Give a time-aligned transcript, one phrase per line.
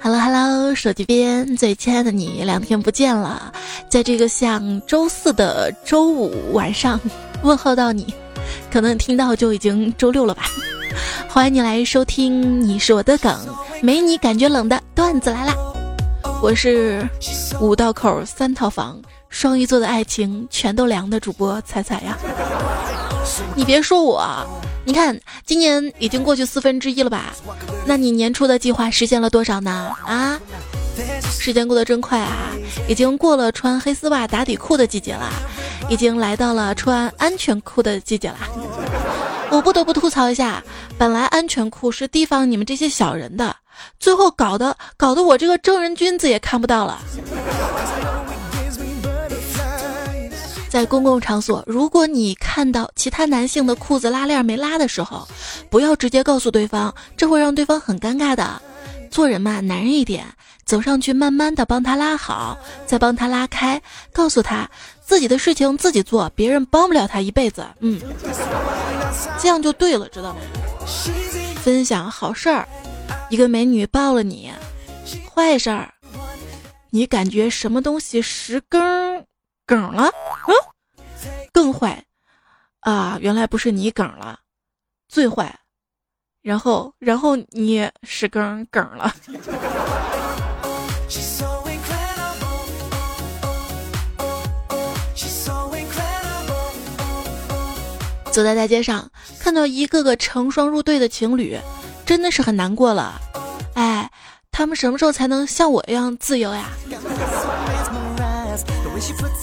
[0.00, 3.52] Hello Hello，手机边最亲爱的你，两天不见了，
[3.88, 7.00] 在这个像周四的周五晚上
[7.42, 8.14] 问候到你，
[8.70, 10.44] 可能听到就已经周六了吧。
[11.28, 13.36] 欢迎你来收听，你是我的梗，
[13.82, 15.52] 没你感觉冷的段子来啦。
[16.40, 17.06] 我是
[17.60, 22.16] 五道口三套房双鱼座的爱情全都凉的主播彩彩呀。
[23.56, 24.24] 你别说我，
[24.88, 27.34] 你看今年已经过去四分之一了吧？
[27.84, 29.94] 那你年初的计划实现了多少呢？
[30.06, 30.40] 啊，
[31.30, 32.54] 时间过得真快啊！
[32.88, 35.30] 已经过了穿黑丝袜打底裤的季节了，
[35.90, 38.38] 已经来到了穿安全裤的季节了。
[39.52, 40.64] 我不得不吐槽一下，
[40.96, 43.54] 本来安全裤是提防你们这些小人的，
[44.00, 46.98] 最后搞得搞得我这个正人君子也看不到了。
[50.68, 55.26] 在公共场所，如果你看到其他男性的裤子拉链没拉的时候，
[55.70, 58.60] 不要直接告诉对方，这会让对方很尴尬的。
[59.10, 60.26] 做人嘛，男人一点，
[60.66, 63.80] 走上去慢慢的帮他拉好，再帮他拉开，
[64.12, 64.68] 告诉他
[65.00, 67.66] 自己的事情自己做，别人帮不了他一辈子。
[67.80, 67.98] 嗯，
[69.40, 70.40] 这样就对了，知道吗？
[71.62, 72.68] 分享好事儿，
[73.30, 74.50] 一个美女抱了你；
[75.34, 75.94] 坏事儿，
[76.90, 79.24] 你感觉什么东西十根。
[79.68, 80.10] 梗了，
[80.46, 80.54] 嗯，
[81.52, 82.02] 更坏
[82.80, 83.18] 啊！
[83.20, 84.40] 原来不是你梗了，
[85.10, 85.54] 最坏。
[86.40, 89.14] 然后，然后你是梗梗了。
[98.32, 101.58] 走在大街上，看到一个个成双入对的情侣，
[102.06, 103.20] 真的是很难过了。
[103.74, 104.10] 哎，
[104.50, 106.70] 他们什么时候才能像我一样自由呀？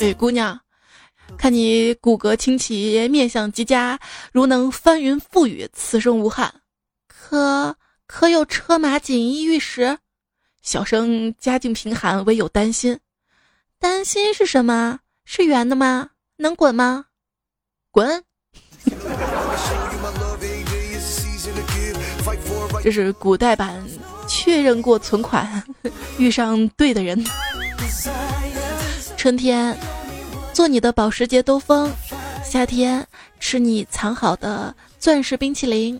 [0.05, 0.59] 哎，姑娘，
[1.35, 3.99] 看你骨骼清奇，面相极佳，
[4.31, 6.53] 如能翻云覆雨，此生无憾。
[7.07, 7.75] 可
[8.05, 9.97] 可有车马锦衣玉食？
[10.61, 12.99] 小生家境贫寒，唯有担心。
[13.79, 14.99] 担心是什么？
[15.25, 16.11] 是圆的吗？
[16.37, 17.05] 能滚吗？
[17.89, 18.23] 滚！
[22.83, 23.83] 这是古代版
[24.27, 25.63] 确认过存款，
[26.19, 27.25] 遇上对的人。
[29.17, 29.75] 春天，
[30.55, 31.91] 做你的保时捷兜风；
[32.41, 33.05] 夏天，
[33.41, 35.99] 吃你藏好的钻石冰淇淋；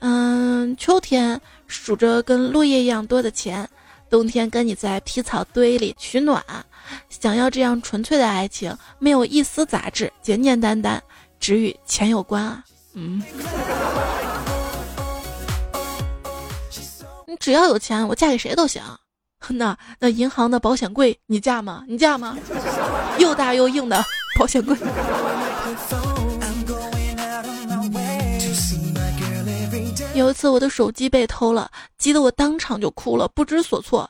[0.00, 3.64] 嗯，秋天，数着跟落叶一样多的钱；
[4.10, 6.44] 冬天，跟你在皮草堆里取暖。
[7.08, 11.00] 想要这样纯粹的爱情，没有一丝杂质，简简单单，
[11.38, 12.64] 只与钱有关啊！
[12.94, 13.22] 嗯，
[17.28, 18.82] 你只要有钱，我嫁给谁都行。
[19.50, 21.84] 那那银行的保险柜，你嫁吗？
[21.88, 22.36] 你嫁吗？
[23.18, 24.02] 又大又硬的
[24.38, 24.76] 保险柜。
[30.14, 34.08] 有一次我的手机被偷了，急得我当场就哭了，不知所措。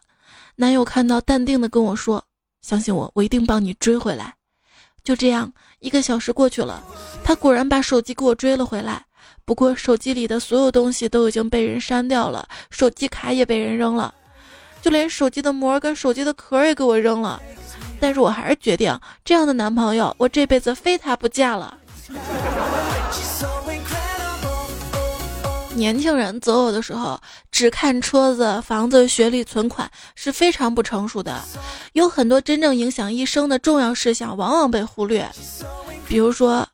[0.57, 2.23] 男友看到，淡定的跟我说
[2.61, 4.35] ：“相信我，我一定帮你追回来。”
[5.03, 6.83] 就这样，一个小时过去了，
[7.25, 9.05] 他果然把手机给我追了回来。
[9.45, 14.15] 不过手机里的所有东西都已经被人删掉了，手机卡也被人扔了。
[14.83, 17.41] 就连手机的膜跟手机的壳也给我扔了，
[18.01, 21.79] 但是我还是决定这样的男朋友，我这辈子非他不嫁了。
[25.75, 27.19] 年轻人择偶的时候
[27.51, 31.41] 只看车子、房子、学历、存款是非常不成熟的，
[31.95, 35.27] 有很多真正影响一生的重要事项往往被忽略，
[36.07, 36.69] 比如说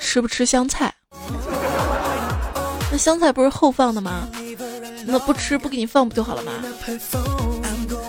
[0.00, 0.92] 吃不吃香菜，
[2.94, 4.28] 那香菜不是后放的吗？
[5.04, 6.52] 那不吃不给你放不就好了吗？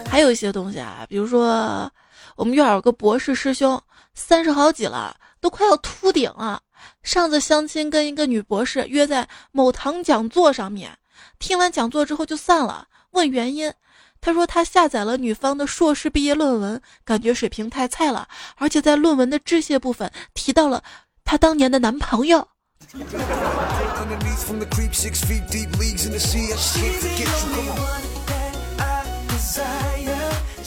[0.08, 1.92] 还有一些东西啊，比如说
[2.36, 3.82] 我们院有个博士师兄，
[4.14, 6.62] 三十好几了，都快要秃顶了。
[7.02, 10.96] 上次相亲跟一个女博士约在某堂讲座上面，
[11.40, 12.88] 听完讲座之后就散了。
[13.10, 13.74] 问原因，
[14.22, 20.84] 他说他下载了女方的硕士毕业论文，感觉水平太菜了，而且在论文的致谢部分提到了
[21.24, 22.48] 他当年的男朋友。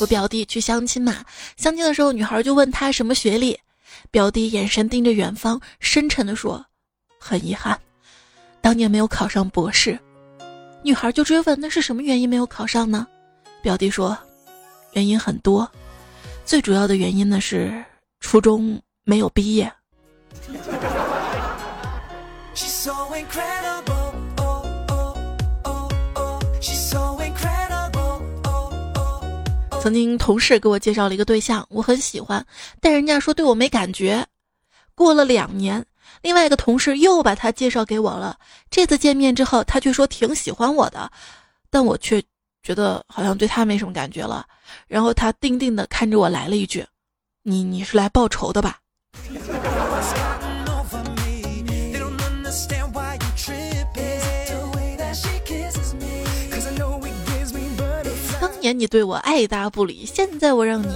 [0.01, 1.25] 我表弟去相亲嘛，
[1.57, 3.59] 相亲的时候，女孩就问他什么学历，
[4.11, 6.65] 表弟眼神盯着远方，深沉的说
[7.19, 7.81] ：“很遗憾，
[8.61, 9.99] 当年没有考上博士。”
[10.85, 13.07] 女孩就追问：“那是什么原因没有考上呢？”
[13.63, 14.17] 表弟说
[14.93, 15.69] ：“原因很多，
[16.45, 17.85] 最主要的原因呢是
[18.21, 19.73] 初中没有毕业。”
[29.81, 32.47] 曾经同事给我介绍了一个对象，我很喜欢，
[32.81, 34.25] 但人家说对我没感觉。
[34.95, 35.85] 过了两年，
[36.23, 38.39] 另外一个同事又把他介绍给我了。
[38.71, 41.11] 这次见面之后，他却说挺喜欢我的，
[41.71, 42.23] 但我却
[42.63, 44.47] 觉得好像对他没什么感觉了。
[44.87, 46.87] 然后他定定的看着我来了一句
[47.43, 48.79] ：“你你是来报仇的吧？”
[58.73, 60.89] 你对我爱答不理，现在我让你。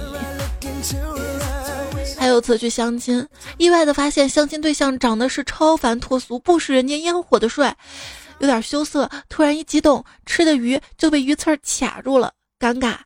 [2.17, 3.27] 还有次去相亲，
[3.57, 7.75] 意外的发现相亲对象长得是超凡脱俗、不食人间烟火的帅，
[8.39, 9.09] 有点羞涩。
[9.27, 12.97] 突然一激动，吃的鱼就被鱼刺卡住了，尴尬。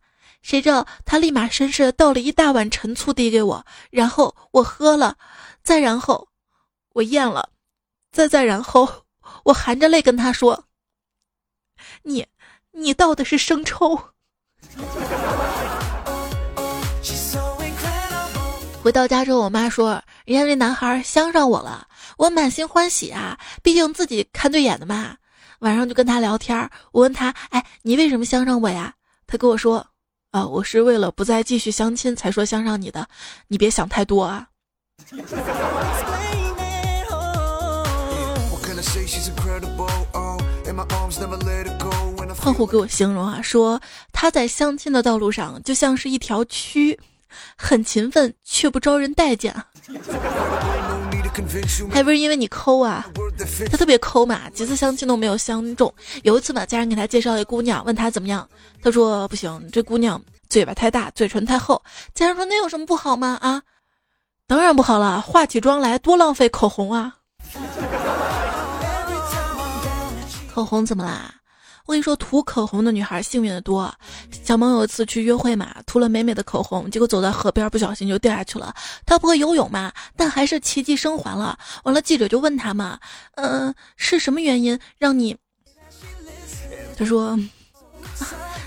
[0.44, 5.18] 谁知道他立马绅士的倒了一大碗陈醋递给我，然后我喝了，
[5.64, 6.28] 再然后
[6.94, 7.50] 我咽了，
[8.12, 8.88] 再再然后
[9.46, 10.66] 我含着泪跟他说
[12.04, 12.28] ：“你，
[12.72, 14.00] 你倒的是生抽。”
[18.84, 21.88] 回到家之后，我妈说：“人家那男孩相上我了，
[22.18, 23.38] 我满心欢喜啊！
[23.62, 25.18] 毕竟自己看对眼的嘛。”
[25.60, 26.58] 晚上就跟他聊天，
[26.92, 28.94] 我问他：“哎，你为什么相上我呀？”
[29.28, 29.86] 他跟我说
[30.32, 33.08] ：“啊，我是为了不再继续相亲才说相上你的，
[33.48, 34.48] 你别想太多啊。”
[42.48, 43.82] 客户给我形容啊，说
[44.14, 46.98] 他在相亲的道路上就像是一条蛆。
[47.58, 49.54] 很勤奋却不招人待见，
[51.92, 53.06] 还不是因为你抠啊？
[53.70, 55.94] 他特别抠嘛，几次相亲都没有相中。
[56.24, 58.48] 有一次嘛，家人给他介绍一姑娘，问他怎么样，
[58.82, 61.84] 他说不行，这姑娘嘴巴太大，嘴唇太厚。
[62.16, 63.38] 家人说那有什么不好吗？
[63.42, 63.62] 啊，
[64.48, 67.18] 当然不好了，化起妆来多浪费口红啊！
[70.56, 71.37] 口红怎么啦？
[71.88, 73.90] 我跟你说，涂口红的女孩幸运的多。
[74.44, 78.76] 小萌有一次去约会嘛，涂了美美的口红，结果走在河边不小心就掉下去了。
[79.06, 81.58] 她不会游泳嘛，但还是奇迹生还了。
[81.86, 83.00] 完了，记者就问她嘛，
[83.36, 85.38] 嗯，是什么原因让你？
[86.98, 87.40] 她说，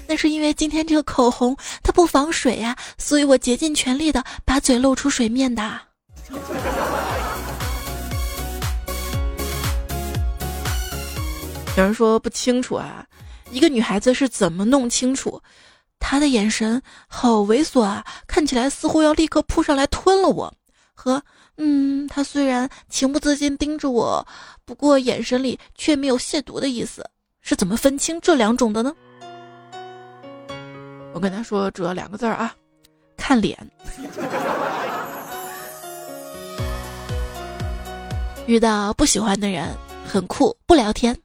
[0.07, 5.79] 那是因为今天这个口红它不防水呀，所以我竭尽全力的把嘴露出水面的。
[11.77, 13.07] 有人说不清楚啊，
[13.51, 15.43] 一个女孩子是怎么弄清楚？
[15.99, 20.53] 她的眼神好猥琐啊，看起来似乎要立刻扑上来吞了我。
[20.95, 21.23] 和
[21.57, 24.27] 嗯，她虽然情不自禁盯着我，
[24.65, 27.05] 不过眼神里却没有亵渎的意思，
[27.43, 28.95] 是怎么分清这两种的呢？
[31.13, 32.55] 我跟他说，主要两个字儿啊，
[33.17, 33.59] 看脸。
[38.47, 39.69] 遇到不喜欢的人，
[40.07, 41.17] 很酷，不聊天。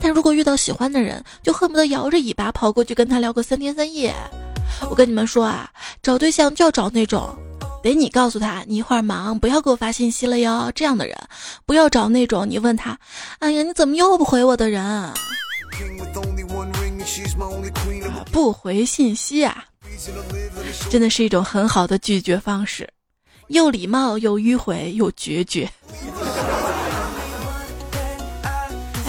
[0.00, 4.14] 但如果遇到喜欢的人，就恨不得摇着尾巴跑过去跟他聊个三天三夜。
[4.90, 5.70] 我跟你们说啊，
[6.02, 7.36] 找对象就要找那种，
[7.82, 11.16] 得你告诉他你一会儿忙，不要给我发信息了哟这样的人，
[11.66, 12.98] 不要找那种你问他，
[13.38, 15.12] 哎呀你怎么又不回我的人，
[18.32, 19.64] 不回信息啊，
[20.90, 22.88] 真的是一种很好的拒绝方式，
[23.48, 25.70] 又礼貌又迂回又决绝。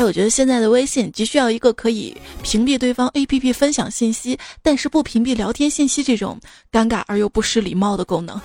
[0.03, 6.39] 我觉得现在的微信急需要一个可以屏蔽对方 APP 分享信息，但是不屏蔽聊天信息这种
[6.71, 8.39] 尴尬而又不失礼貌的功能。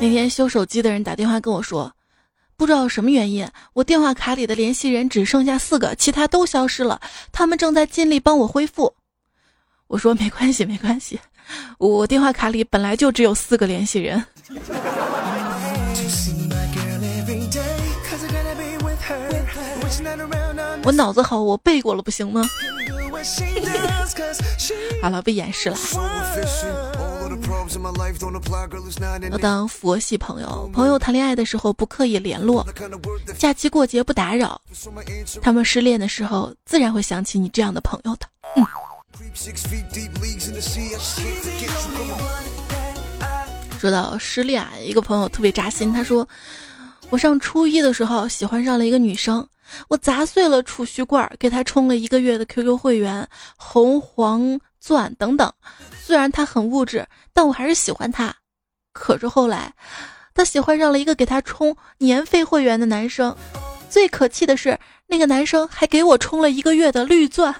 [0.00, 1.92] 那天修手机的人打电话跟我说，
[2.56, 7.00] 不知道什么原因，我电话卡里的联系人只剩下四个，其他都消失了，
[7.32, 8.94] 他们正在尽力帮我恢复。
[9.88, 11.18] 我说没关系，没关系，
[11.78, 14.24] 我电话卡里本来就只有四个联系人。
[20.82, 22.42] 我脑子好，我背过了，不行吗？
[25.02, 25.76] 好了，不掩饰了。
[29.30, 32.66] 要当佛系朋友，朋友谈恋爱的时候不刻意联络，
[33.38, 34.60] 假期过节不打扰，
[35.42, 38.26] 他们失恋的时候自然会想起你这样的朋友的。
[38.56, 38.66] 嗯。
[43.78, 46.26] 说到失恋，啊，一个朋友特别扎心，他说。
[47.08, 49.44] 我上初一的时候喜欢上了一个女生，
[49.88, 55.52] 我砸碎了储蓄罐，给他充了一个月的 QQ 会员，红黄钻等等。
[56.02, 58.34] 虽然他很物质，但我还是喜欢他。
[58.92, 59.72] 可是后来，
[60.34, 63.36] 他喜欢上了一个给他充年费会员的男生。
[63.88, 67.54] 最可气的是，那个男生还给我充了一个月的绿钻。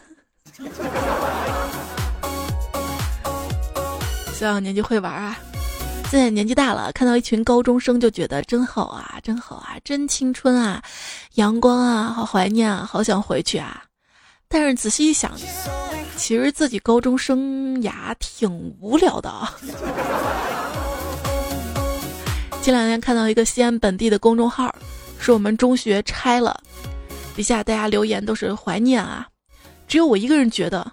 [4.33, 5.38] 小小年纪会玩啊！
[6.11, 10.83] 现在年纪大了，看到一群高中生就觉得真好啊，真好啊，真青春啊，
[11.35, 13.85] 阳光啊，好怀念啊，好想回去啊。
[14.49, 15.31] 但是仔细一想，
[16.17, 18.50] 其实自己高中生涯挺
[18.81, 19.33] 无聊的。
[22.61, 24.75] 前两天看到一个西安本地的公众号，
[25.17, 26.61] 说我们中学拆了，
[27.37, 29.29] 底下大家留言都是怀念啊。
[29.87, 30.90] 只有我一个人觉得，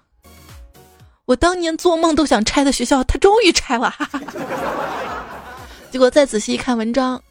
[1.27, 3.93] 我当年做梦都想拆的学校，他终于拆了。
[5.91, 7.22] 结果再仔细一看文章，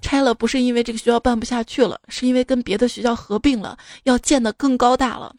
[0.00, 5.34] 拆了不是因为这个学校办不下去了，是因为跟别的学校合并了，要建的更高大了。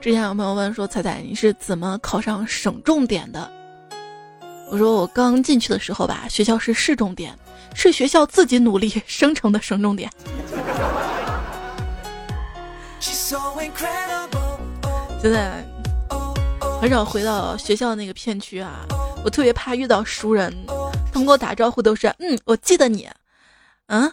[0.00, 3.48] 之前有朋友问说：“彩彩，你是怎么考上省重点的？”
[4.72, 7.32] 我说：“我刚进去的时候吧，学校是市重点，
[7.76, 10.10] 是学校自己努力生成的省重点。”
[15.20, 15.64] 现在
[16.80, 18.86] 很少回到学校那个片区啊，
[19.24, 20.54] 我特别怕遇到熟人，
[21.12, 23.08] 他们给我打招呼都是：“嗯，我记得你，
[23.86, 24.12] 嗯。”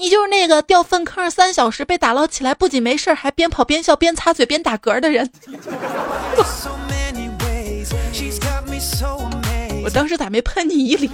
[0.00, 5.28] 你就是那个掉粪坑三小时被打捞起来，不仅没事还边跑边笑边擦嘴边打嗝的人。
[9.82, 11.10] 我当时咋没喷你一脸？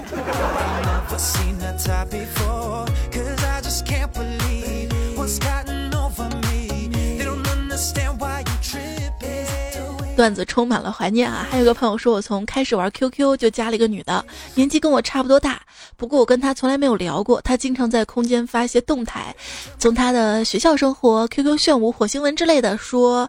[10.14, 11.46] 段子充满了怀念啊！
[11.50, 15.60] 还有个朋友说，我从开始玩 QQ 就加了一个女的，年纪跟我差不多大，
[15.96, 17.40] 不过我跟她从来没有聊过。
[17.42, 19.34] 她经常在空间发一些动态，
[19.78, 23.28] 从她的学校生活、QQ 炫舞、火星文之类的，说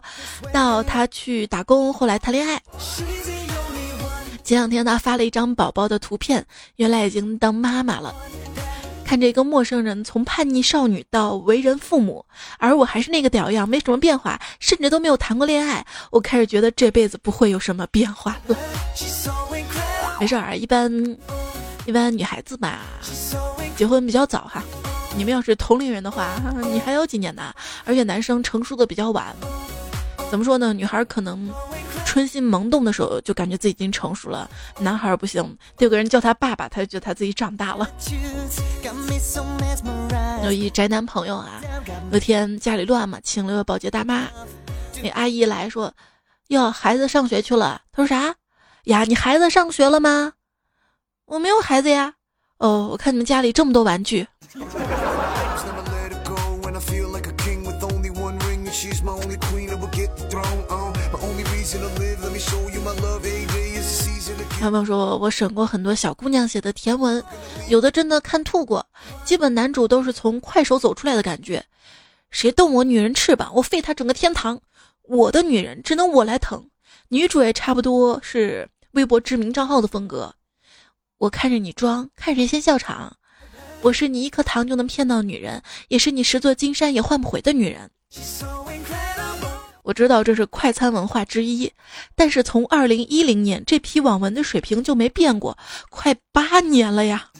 [0.52, 2.62] 到她去打工，后来谈恋爱。
[4.44, 8.14] 前两天她发了一张宝宝的图片，原来已经当妈妈了。
[9.06, 12.26] 看着一个陌生人从叛逆少女到为人父母，
[12.58, 15.86] 而我还是那个屌样，没什么变化，甚至都没有谈过恋爱。
[16.10, 18.56] 我开始觉得这辈子不会有什么变化了。
[20.18, 20.90] 没事儿，一般
[21.86, 22.80] 一般女孩子吧，
[23.76, 24.60] 结婚比较早哈。
[25.16, 27.54] 你们要是同龄人的话，你还有几年呢？
[27.84, 29.32] 而且男生成熟的比较晚。
[30.28, 30.72] 怎么说呢？
[30.72, 31.48] 女孩可能
[32.06, 34.48] 春心萌动的时候就感觉自己已经成熟了，
[34.78, 35.42] 男孩不行，
[35.76, 37.90] 得有个人叫他爸爸，他就觉得他自己长大了。
[40.44, 41.60] 有一宅男朋友啊，
[42.12, 44.28] 有天家里乱嘛，请了个保洁大妈。
[45.02, 45.92] 那阿姨来说
[46.48, 48.34] ：“哟，孩子上学去了。”他说：“啥？
[48.84, 50.32] 呀，你孩子上学了吗？
[51.26, 52.14] 我没有孩子呀。
[52.58, 54.26] 哦，我看你们家里这么多玩具。”
[64.70, 67.22] 朋友说，我审过很多小姑娘写的甜文，
[67.68, 68.86] 有的真的看吐过。
[69.24, 71.64] 基本男主都是从快手走出来的感觉。
[72.30, 74.60] 谁动我女人翅膀，我废他整个天堂。
[75.02, 76.68] 我的女人只能我来疼。
[77.08, 80.34] 女主也差不多是微博知名账号的风格。
[81.18, 83.16] 我看着你装，看谁先笑场。
[83.82, 87.88] 我是你一颗糖就能骗到女人，也是你十座金山也换不回的女人。
[89.86, 91.70] 我知道这是快餐文化之一，
[92.16, 95.56] 但是从二零一零年这批网文的水平就没变过，
[95.90, 97.30] 快八年了呀。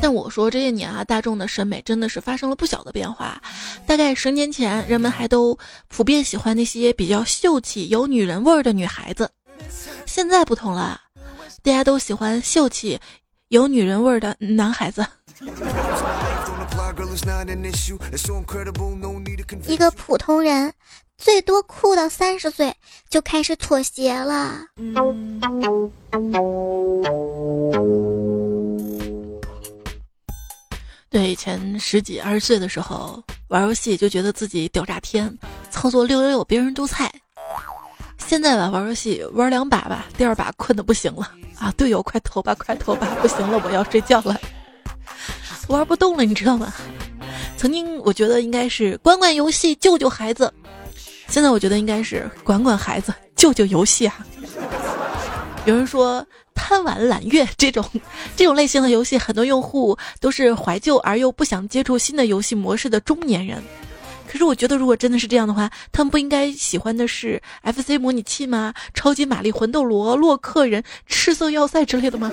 [0.00, 3.42] 但我说这些年啊，大众的审美真的是发生了不小的变化。
[3.84, 9.28] 大概十年前，人们还都普遍喜欢那些比较秀气、有女人味儿的女孩子，
[10.06, 11.00] 现在不同了，
[11.64, 13.00] 大家都喜欢秀气、
[13.48, 15.04] 有女人味儿的男孩子。
[19.66, 20.72] 一个普通人，
[21.16, 22.74] 最多酷到三十岁
[23.08, 24.58] 就开始妥协了。
[31.10, 35.36] 对，以前十几二十岁的时候玩游戏就觉得自己屌炸天，
[35.70, 37.10] 操作六六六，别人都菜。
[38.18, 41.70] 现在吧，玩游戏玩两把吧，第二把困的不行了啊！
[41.76, 44.40] 队友快投吧，快投吧，不行了，我要睡觉了。
[45.68, 46.72] 玩不动了，你知道吗？
[47.56, 50.52] 曾经我觉得应该是管管游戏救救孩子，
[51.28, 54.26] 现在我觉得应该是管管孩子救救游戏啊。
[55.64, 57.82] 有人说贪玩揽月这种
[58.36, 63.62] 这种类型的游戏，很多用户都是怀旧而又不想接触新的游戏模式的中年人。
[64.30, 68.74] 可是我觉得，如果真的是这样的话，他们不应该喜欢的是 FC 模拟器吗？
[68.92, 72.30] 超级玛丽、魂斗罗、洛克人、赤色要塞之类的吗？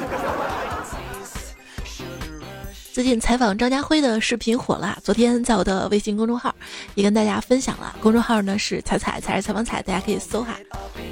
[2.94, 6.54] 最近采访张家辉的视频火了，昨天在我的微信公众号
[6.94, 7.96] 也跟大家分享了。
[8.02, 10.58] 公众号呢是彩彩彩是采访彩，大家可以搜哈。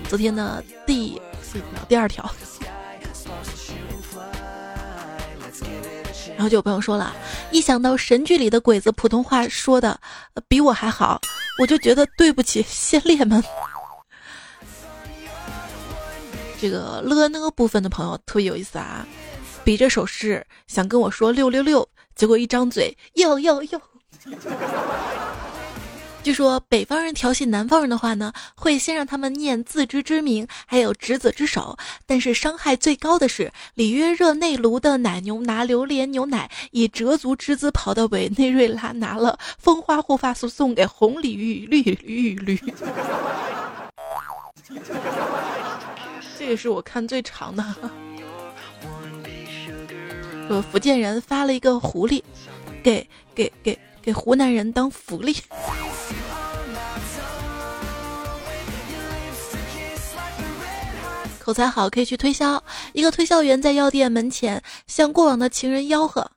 [0.10, 1.20] 昨天呢第
[1.88, 2.30] 第二条，
[6.36, 7.16] 然后就有朋友说了，
[7.50, 9.98] 一想到神剧里的鬼子普通话说的
[10.50, 11.22] 比我还好，
[11.62, 13.42] 我就觉得对不起先烈们。
[16.60, 19.08] 这个了那个部分的朋友特别有意思啊。
[19.70, 23.80] 比着手势想跟我说六六六，结果一张嘴又又又，
[26.24, 31.78] 据 说北方人调戏南方人的话呢，会先让他们念自知之明，还有执子之手。
[32.08, 42.60] 但是伤害最高的是里约热内卢的奶牛拿榴莲牛奶，以折足之姿跑到委内瑞拉拿了蜂花护发素送给红鲤鱼绿绿绿。
[46.40, 47.64] 这也是我看最长的。
[50.50, 52.24] 说福建人发了一个狐狸，
[52.84, 53.78] 给给给。
[54.02, 55.36] 给湖南人当福利，
[61.38, 62.64] 口才好可以去推销。
[62.94, 66.32] 一个推销员在药店门前向过往的情人吆喝：“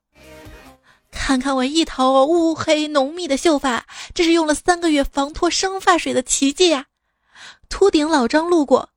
[1.13, 6.87] 看看我一头乌黑浓密的秀发，这是用了三个月防脱生发水的奇迹呀！”
[7.71, 8.91] 秃顶老张路过，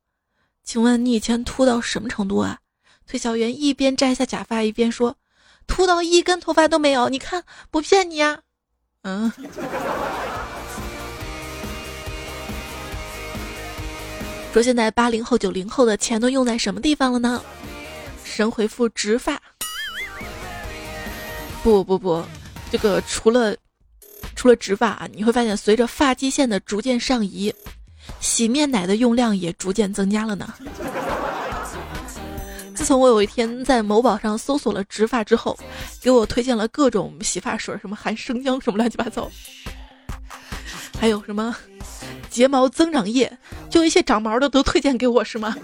[0.64, 2.58] 请问你以前秃到什么程度啊？
[3.06, 5.16] 推销员一边摘下假发一边说
[5.66, 8.40] ：“秃到一根头发都没有，你看不骗你呀。”
[9.02, 9.32] 嗯，
[14.52, 17.40] 说现在八零后、九零后的钱都用在什么地方了呢？
[18.24, 19.40] 神回复植发。
[21.62, 22.24] 不不不，
[22.70, 23.56] 这个除了
[24.34, 27.54] 除了植发啊，你会发现随着发际线的逐渐上移，
[28.20, 30.52] 洗面奶的用量也逐渐增加了呢。
[32.76, 35.58] 自从我有一天在某宝上搜索了植发之后，
[36.00, 39.28] 给我推荐了各种洗发水，什么含生姜什么乱七八糟，
[41.00, 41.56] 还有什么
[42.28, 43.38] 睫毛增长液，
[43.70, 45.56] 就一些长毛的都推荐给我是吗？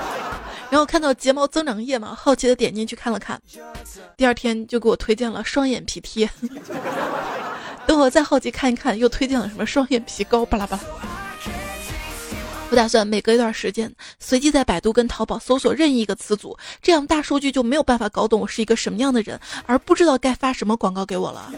[0.70, 3.40] 然后看到睫毛增长液嘛，好奇的点进去看了看，
[4.16, 6.28] 第二天就给我推荐了双眼皮贴，
[7.86, 10.82] 等我再好奇看一看，又推荐了什么双眼皮膏，巴拉巴拉。
[12.68, 21.52] 我打算每隔一段时间，随机在百度跟淘宝搜索任意一个词组，这样大数据就没有办法搞懂我是一个什么样的人，而不知道该发什么广告给我了。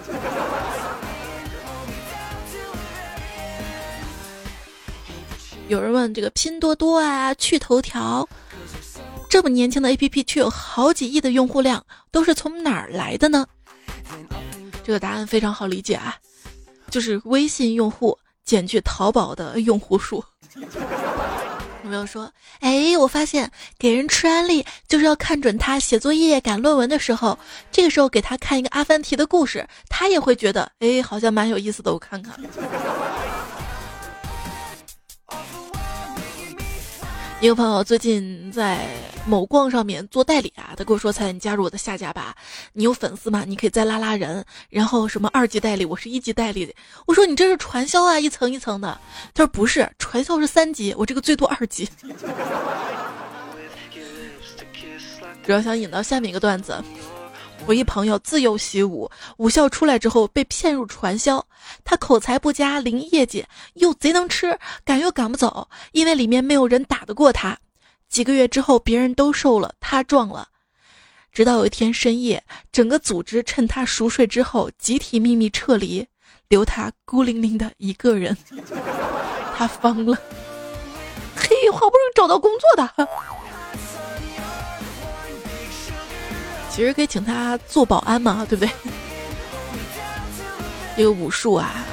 [5.68, 8.28] 有人问这个拼多多啊、趣头条，
[9.30, 13.46] 这么年轻的 APP 却有好几亿的用户量，都是从哪儿来的呢？
[14.84, 16.16] 这个答案非常好理解啊，
[16.90, 20.22] 就是微信用户减去淘宝的用户数。
[21.85, 22.31] 有没有说？
[22.61, 27.38] 哎，我发现给人吃安利就是要看准他写作业、赶论文的时候，
[27.71, 31.92] 这个时候给他看一个阿凡提的故事，他也会觉得哎，好像蛮有意思的。
[31.92, 32.35] 我看看。
[37.40, 38.85] 一个朋友最近在
[39.24, 42.35] 某逛上面做代理啊，他跟我说：“菜，你加入我的下家吧，
[42.72, 43.44] 你有粉丝吗？
[43.46, 46.74] 你可以再拉拉人，然后什么二级代理，我是一级代理的。”
[47.07, 49.01] 我说：“你这是传销啊，一层一层的。”
[49.35, 51.88] 他说：“不是，传销是三级，我这个最多二级。”
[55.46, 56.83] 主要想引到下面一个段子。
[57.66, 61.44] 我一朋友自幼习武，武校出来之后被骗入传销。
[61.85, 63.44] 他口才不佳，零业绩，
[63.75, 67.59] 又贼能吃，赶又赶不走，因为里面没有人打得过他。
[68.09, 70.49] 几个月之后，别人都瘦了，他壮了。
[71.31, 72.42] 直到有一天深夜，
[72.73, 76.07] 整个组织趁他熟睡之后，集体秘密撤离，
[76.49, 78.35] 留他孤零零的一个人。
[79.55, 80.16] 他疯了，
[81.37, 83.09] 嘿，好不容易找到工作的。
[86.78, 88.70] 其实可以请他做保安嘛， 对不对？
[90.96, 91.84] 这个武术啊，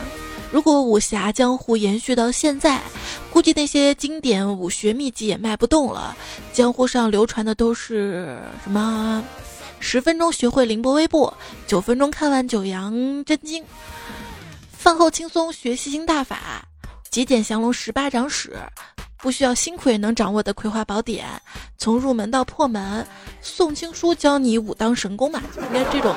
[0.52, 2.80] 如果武侠江湖延续到现在，
[3.32, 6.16] 估计那些经典武学秘籍也卖不动了。
[6.54, 9.24] 江湖上流传的都是什么？
[9.80, 11.34] 十分钟学会凌波微步，
[11.66, 12.94] 九分钟看完九阳
[13.26, 13.66] 真经，
[14.72, 16.64] 饭后轻松学吸星大法，
[17.10, 18.56] 极简降龙十八掌史。
[19.26, 21.26] 不需要辛苦也能掌握的葵花宝典，
[21.80, 23.04] 从入门到破门，
[23.42, 25.42] 宋青书教你武当神功嘛？
[25.58, 26.16] 应该这种。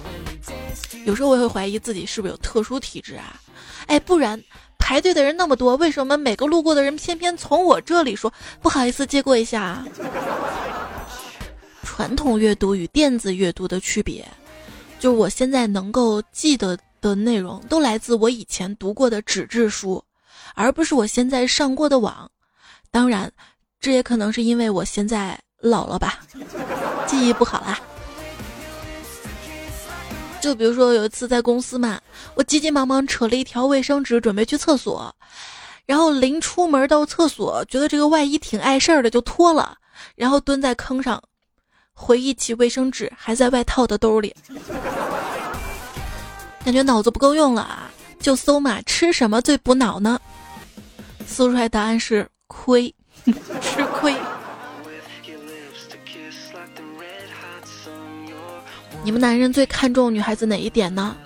[1.06, 3.40] 有时候我也会怀疑自己是不是有特殊体质啊？
[3.86, 4.38] 哎，不然
[4.76, 8.30] 排队的人那么多，为什么每个路过的人偏偏从我这里说
[8.60, 9.82] 不好意思借过一下？
[11.82, 14.22] 传统阅读与电子阅读的区别，
[15.00, 20.04] 就是我现在能够记得的内容，都来自我以前读过的纸质书。
[20.54, 22.30] 而不是我现在上过的网，
[22.90, 23.30] 当然，
[23.80, 26.20] 这也可能是因为我现在老了吧，
[27.06, 27.78] 记忆不好啦。
[30.40, 32.00] 就比如说有一次在公司嘛，
[32.34, 35.12] 我急急忙忙扯了一条卫生纸准备去厕所，
[35.84, 39.76] 然后临出门到厕所，觉得这个外衣挺碍事儿的，就脱了，
[40.14, 41.20] 然后蹲在坑上，
[41.92, 44.32] 回忆起卫生纸还在外套的兜里，
[46.64, 47.90] 感觉脑子不够用了啊。
[48.18, 50.20] 就搜嘛，吃什么最补脑呢？
[51.26, 52.94] 搜出来答案是亏，
[53.60, 54.14] 吃亏。
[59.02, 61.16] 你们男人最看重女孩子哪一点呢？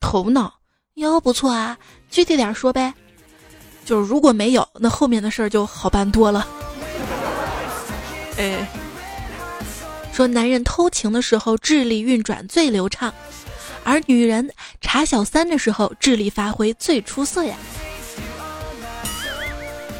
[0.00, 0.52] 头脑，
[0.94, 1.78] 哟不错啊，
[2.10, 2.92] 具体点说呗。
[3.84, 6.46] 就是如果没有，那后面的事儿就好办多了。
[8.36, 8.66] 哎，
[10.12, 13.12] 说男人偷情的时候智力运转最流畅，
[13.84, 17.56] 而女人查小三的时候智力发挥最出色呀。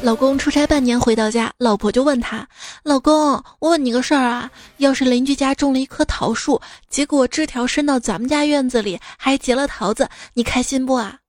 [0.01, 2.45] 老公出差半年回到家，老婆就问他
[2.83, 11.19] ：“老公，我问你个事儿啊，要是邻居家种了一棵桃树，结果枝条伸到咱们家院子里，还结了桃子，你开心不啊？”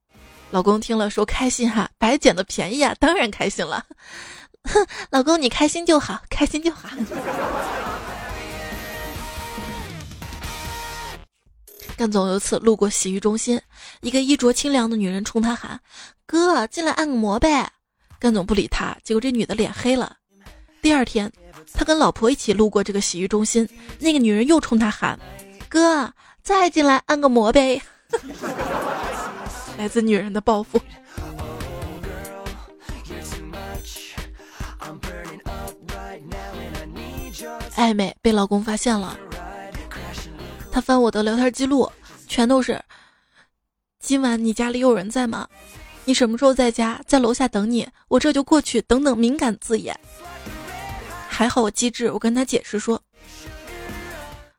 [0.51, 3.85] 老公听了说：“开心哈，白捡的便宜啊，当然开心了。”
[4.69, 6.89] 哼， 老公你开心就好，开心就好。
[11.97, 13.61] 干总有一次路过洗浴中心，
[14.01, 15.81] 一个衣着清凉的女人冲他喊
[16.27, 17.71] ：“哥，进来按个摩呗。”
[18.19, 20.17] 干总不理他，结果这女的脸黑了。
[20.83, 21.31] 第二天，
[21.73, 25.19] 他跟老婆一起路过这个洗浴中心，那个女人又冲他喊
[25.69, 27.81] ：“哥，再进来按个摩呗。
[29.79, 30.81] ”来自女人的报复。
[37.77, 39.19] 暧昧被老公发现了，
[40.75, 41.89] 他翻我的聊天记录，
[42.27, 42.83] 全都是
[44.01, 45.49] ：“今晚你家里有人在吗？”
[46.05, 47.01] 你什么时候在家？
[47.07, 48.83] 在楼下等你，我这就过去。
[48.83, 49.97] 等等敏感字眼，
[51.29, 53.01] 还好我机智，我跟他解释说：“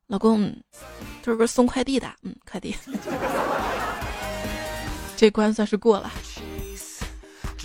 [0.08, 0.56] 老公，
[1.22, 2.74] 这不是送快递的，嗯，快递，
[5.18, 6.10] 这关算是过了。”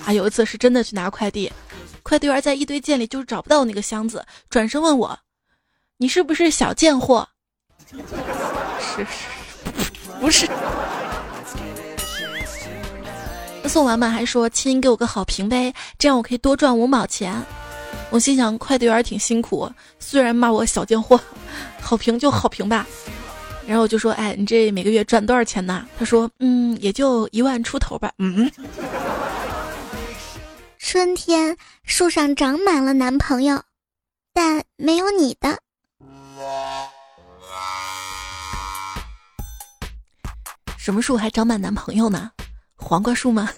[0.05, 1.53] 啊，有一次是真的去拿快递，
[2.03, 5.17] 快递员在一堆件里就是找不到那个箱子，转身问我
[5.99, 7.29] ：“你是不是小贱货？”
[8.97, 9.09] 是是，
[10.21, 10.49] 不是。
[13.69, 17.35] 送完嘛，还说亲，给我个好评呗，这样我可以多赚五毛钱。
[18.11, 21.21] 我心想，快递员挺辛苦，虽然骂我小贱货，
[21.81, 22.87] 好评就好评吧。
[23.67, 25.87] 然后我就说，哎，你这每个月赚多少钱呢？
[25.97, 28.11] 他说，嗯，也就一万出头吧。
[28.19, 28.51] 嗯。
[30.79, 33.63] 春天树上长满了男朋友，
[34.35, 35.57] 但没有你的。
[40.91, 42.33] 什么树还长满男朋友呢？
[42.75, 43.49] 黄瓜树吗？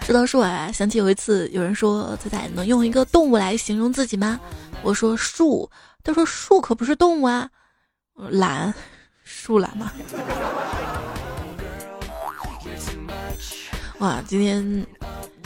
[0.00, 4.40] 说到树啊，想起有一次有人说：“仔仔能用一个动物来形容自己吗？”
[4.80, 5.70] 我说：“树。”
[6.02, 7.50] 他说：“树可不是动物啊，
[8.14, 8.72] 懒，
[9.24, 9.92] 树懒嘛。”
[14.00, 14.86] 哇，今天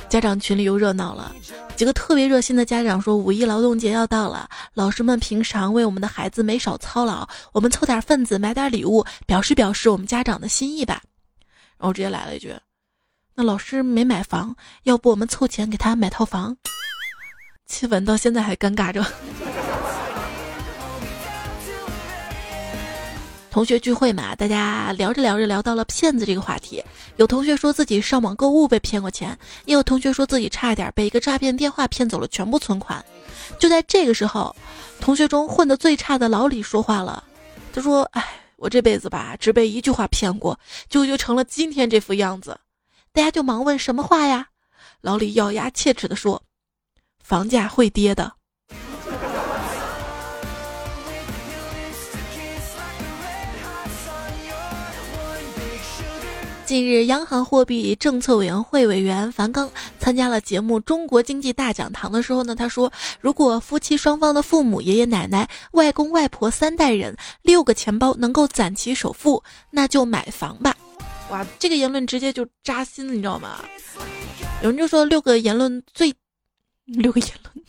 [0.09, 1.35] 家长群里又热闹了，
[1.77, 11.03] 几个特别热心的家长说：“五一劳动节要到了，老师们平常为我们的孩子没少操劳，我们凑点份子买点礼物，表示表示我们家长的心意吧。”
[11.77, 12.55] 然后直接来了一句。
[13.35, 16.57] 那老师没买房，要不我们凑钱给他买套房？
[17.67, 19.05] 气氛到现在还尴尬着。
[23.59, 26.81] 同学聚会嘛，大家聊着聊着聊到了骗子这个话题。
[27.17, 33.05] 有同学说自己上网购物被骗过钱，也有同学说自己差点被一个诈骗电话骗走了全部存款。
[33.59, 34.55] 就在这个时候，
[35.01, 37.25] 同学中混得最差的老李说话了，
[37.73, 40.57] 他说：“哎，我这辈子吧，只被一句话骗过，
[40.89, 42.61] 就就成了今天这副样子。”
[43.13, 44.51] 大家就忙问什么话呀？
[45.01, 46.41] 老李咬牙切齿地说
[47.25, 48.35] ：“房价会跌的。”
[56.69, 70.77] 近日，央行货币政策委员会委员樊纲参加了节目《中国经济大讲堂》的时候呢，他说：“如果夫妻双方的父母、爷爷奶奶、外公外婆三代人六个钱包能够攒齐首付，那就买房吧。”
[71.33, 73.65] 哇，这个言论直接就扎心了，你知道吗？
[74.63, 76.15] 有人就说六个言论最，
[76.85, 77.65] 六个言论，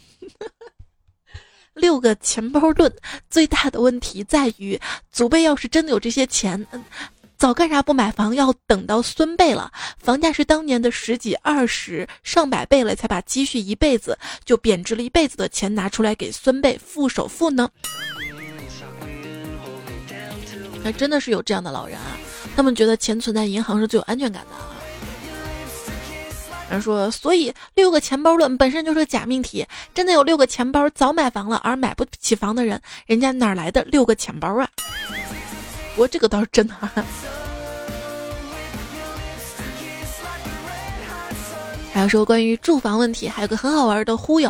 [1.76, 2.94] 六个 钱包论
[3.30, 4.78] 最大的问题在于，
[5.10, 6.68] 祖辈要是真的有这些钱，
[7.40, 17.70] 早干啥不买房，要等到孙辈了，房价是当年的十几、二十、上百倍了，才把积蓄一辈子就贬值了一辈子的钱拿出来给孙辈付首付呢？
[20.84, 22.18] 那真的是有这样的老人啊。
[22.58, 24.76] 他们觉得钱存在银行是最有安全感的啊。
[26.70, 29.66] 人说，所以六个钱包论本身就是个假命题。
[29.94, 34.70] 真的有六个钱包早买房了而买不起房的人，人家哪来的六个钱包啊？
[36.00, 36.74] 不过这个倒是真的。
[41.92, 44.50] 还有说关于住房问题，还有个很好玩的忽悠，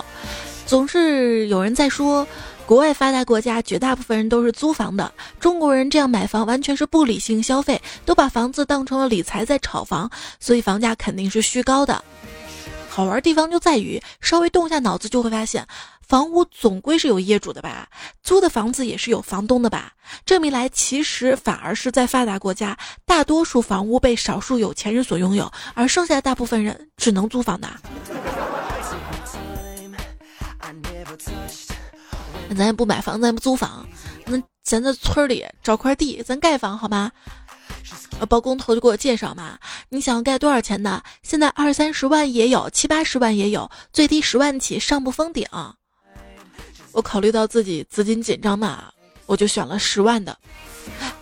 [0.68, 2.28] 总是有人在说。
[2.68, 10.08] 国外发达国家绝大部分人都是租房的，中国人这样买房完全是不理性消费，都把房子当成了理财在炒房，
[10.40, 12.04] 所以房价肯定是虚高的。
[12.88, 15.66] 好玩地方就在于稍微动一下脑子就会发现，
[16.10, 17.88] 房屋总归是有业主的吧？
[18.24, 19.94] 租的房子也是有房东的吧？
[20.26, 27.70] 这么一来，其实反而是在发达国家，大多数房屋被少数有钱人所拥有，而剩下的大部分人只能租房的。
[32.50, 33.88] 那咱也不买房，咱也不租房，
[34.26, 37.12] 那咱在村里找块地，咱盖房好吗？
[38.28, 41.04] 包工头就给我介绍嘛，你想要盖多少钱的？
[41.22, 45.46] 现在二三十万也有，七八十万也有，最低十万起，上不封顶。
[46.92, 48.92] 我考虑到自己资金紧张嘛，
[49.26, 50.38] 我就选了十万的。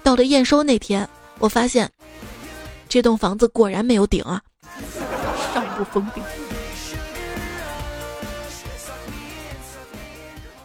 [0.01, 1.07] 到了验收那天，
[1.39, 1.91] 我发现
[2.87, 4.41] 这栋房子果然没有顶啊，
[5.53, 6.23] 上不封顶。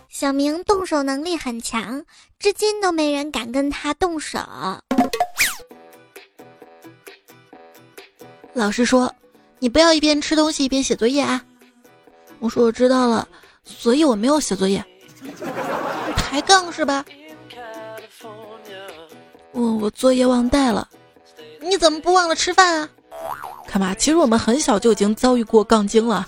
[0.08, 2.04] 小明动手能力很强，
[2.38, 4.38] 至今都没人敢跟他动手。
[8.52, 9.12] 老师说
[9.58, 11.44] ：“你不要一边吃东西一边写作业啊！”
[12.38, 13.26] 我说：“我知道了，
[13.64, 14.84] 所以我没有写作业。”
[16.16, 17.04] 抬杠是吧？
[19.52, 20.88] 我我作业忘带了，
[21.60, 22.88] 你怎么不忘了吃饭啊？
[23.66, 26.26] 看吧，其实我们很小就已经遭遇过杠精了。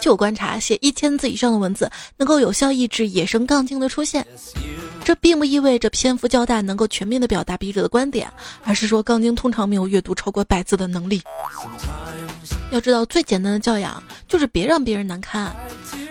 [0.00, 4.26] 就观察，写一千字以上的文字能够有效抑制野生杠精的出现。
[5.04, 8.32] 这并不意味着篇幅较大能够全面的表达笔者的观点，
[8.64, 11.22] 而是说杠精通常没有阅读超过百字的能力。
[12.70, 15.54] 要知道，最简单的教养就是别让别人难堪。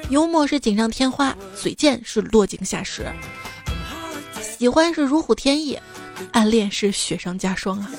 [0.09, 3.05] 幽默是锦上添花，嘴贱是落井下石。
[4.57, 5.79] 喜欢是如虎添翼，
[6.31, 7.89] 暗恋是雪上加霜啊！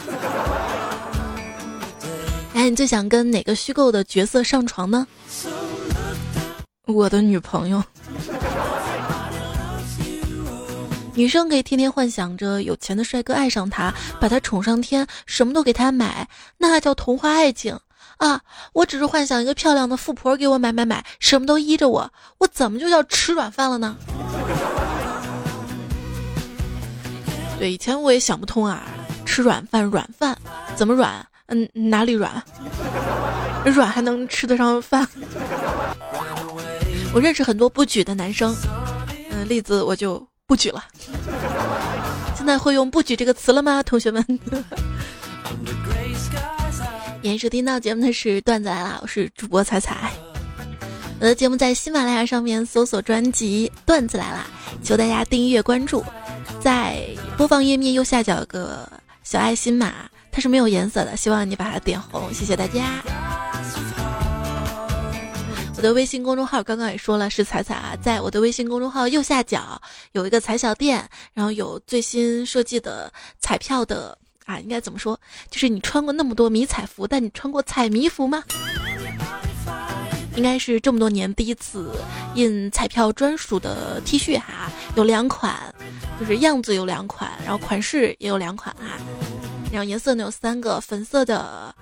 [2.53, 5.07] 哎，你最想跟哪个虚构的角色上床呢？
[6.87, 7.83] 我的女朋友。
[11.14, 17.79] 女生可以天天幻想着有钱的帅哥爱上她，把她宠上天，什么都给她买，那叫童话爱情
[18.20, 18.40] 啊！
[18.74, 23.96] 我只是幻想一个漂亮的富婆给我买买买，什么都依着我，我怎么就叫吃软饭了呢？
[27.59, 28.83] 对，以前我也想不通啊，
[29.24, 30.37] 吃软饭，软饭
[30.76, 31.26] 怎么软？
[31.46, 32.30] 嗯，哪里软？
[33.64, 35.09] 软还能吃得上饭？
[37.14, 38.54] 我认识很多不举的男生，
[39.30, 40.24] 嗯，例子我就。
[40.50, 40.83] 不举了，
[42.37, 44.20] 现在会用“不举”这个词了吗，同学们？
[47.22, 50.11] 延收听到节目的是段子来了，我是主播彩彩。
[51.20, 54.46] 我的节目在喜马拉雅上面搜索专辑《段子来了》，
[54.87, 56.02] 求大家订阅关注。
[56.62, 57.06] 在
[57.37, 58.90] 播放页面右下角有个
[59.22, 63.02] 小爱心码，它是没有颜色的，希望你把它点红，谢谢大家。
[65.76, 69.80] 我的微信公众号刚刚也说了是彩彩啊，在我的微信公众号右下角
[70.12, 74.16] 有一个彩小店，然后有最新设计的彩票的
[74.50, 75.16] 啊，应该怎么说？
[75.48, 78.42] 就是你穿过那么多迷彩服，但你穿过彩迷服吗？
[80.34, 81.92] 应该是这么多年第一次
[82.34, 85.56] 印彩票专属的 T 恤哈，有两款，
[86.18, 88.98] 就是样子有两款，然后款式也有两款哈，
[89.70, 91.72] 然后颜色呢有三个，粉色的。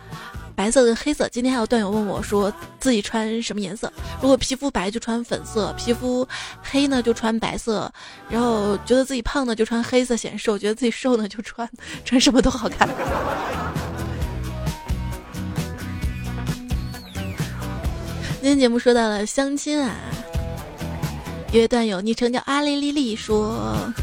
[0.59, 3.93] 白色跟黑色，今天还有段友问我，说自己穿什么颜色？
[4.21, 6.27] 如果皮肤白就穿粉色，皮肤
[6.61, 7.89] 黑呢就穿白色，
[8.29, 11.71] 然后觉得自己胖呢就穿黑色显瘦，觉得自己瘦呢就穿
[12.05, 12.89] 穿什么都好看。
[18.41, 19.95] 今天节目说到了相亲啊，
[21.53, 23.95] 一位段友昵称叫阿丽丽丽说。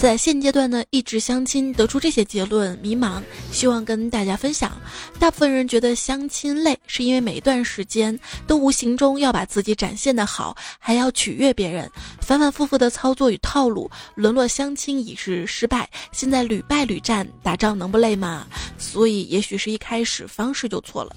[0.00, 4.78] 在现阶段呢，一直相亲得出这些结论，迷茫，希望跟大家分享。
[5.18, 15.88] 大部分人觉得相亲累，是因为每一段时间都无形中要把自己展现的好，还要取悦别人，反反复复的操作与套路，沦落相亲已是失败。
[16.12, 18.46] 现在屡败屡战，打仗能不累吗？
[18.76, 21.16] 所以也许是一开始方式就错了。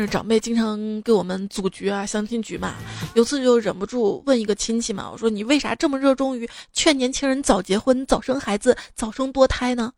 [0.00, 2.74] 是长辈经常给我们组局啊，相亲局嘛。
[3.14, 9.92] 有次就忍不住问一个亲戚嘛，我说你为啥这么热衷于劝年轻人早结婚、早生孩子、早生多胎呢？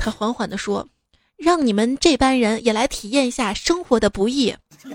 [0.00, 0.86] 他缓缓地说
[1.36, 4.54] ：“让你们这班人也来体验一下生活的不易。”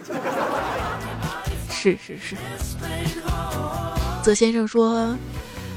[1.70, 2.36] 是是是。
[4.24, 5.16] 泽先生说。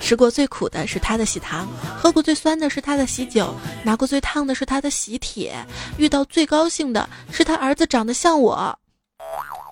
[0.00, 1.66] 吃过最苦的是他的喜糖，
[1.98, 3.52] 喝过最酸的是他的喜酒，
[3.84, 5.54] 拿过最烫的是他的喜帖，
[5.98, 8.78] 遇到最高兴的是他儿子长得像我。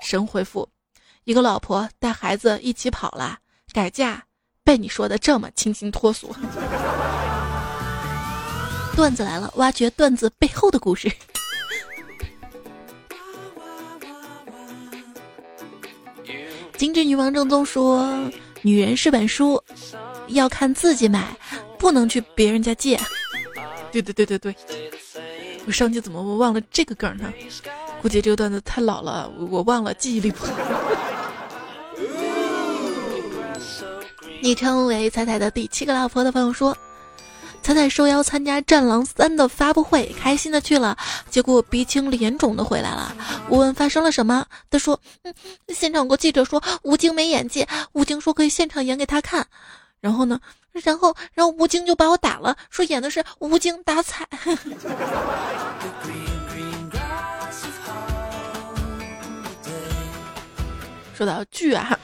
[0.00, 0.68] 神回复：
[1.24, 3.38] 一个老婆带孩子一起跑了，
[3.72, 4.22] 改嫁
[4.64, 6.34] 被你说的这么清新脱俗。
[8.96, 11.10] 段子来了，挖掘段子背后的故事。
[16.76, 18.04] 精致女王正宗说：
[18.62, 19.62] 女人是本书。
[20.28, 21.36] 要看自己买，
[21.78, 22.98] 不能去别人家借。
[23.92, 24.56] 对对对对对，
[25.66, 27.32] 我上期怎么忘了这个梗呢？
[28.02, 30.52] 估计这个段子太老了，我忘了，记忆力不好。
[34.42, 36.76] 昵称为彩彩的第七个老婆的朋友说。
[37.62, 40.94] 彩彩受邀参加《战狼三》的发布会，开心的去了，
[41.30, 43.16] 结果鼻青脸肿的回来了。
[43.48, 45.34] 我问发生了什么，他说：“嗯，
[45.68, 49.46] 现场有个记者说吴京没演技，吴京说可以现场演给他看。
[50.04, 50.38] 然后呢，
[50.82, 54.28] 然后然后吴京就把我打了，说演的是吴京打彩。
[61.16, 61.98] 说到剧啊。”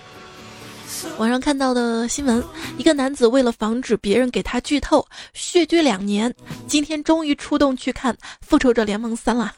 [1.19, 2.43] 网上看到的新闻，
[2.79, 6.35] 一个男子为了防止别人给他剧透，血居两年，
[6.67, 9.53] 今天终于出动去看《复仇者联盟三》了。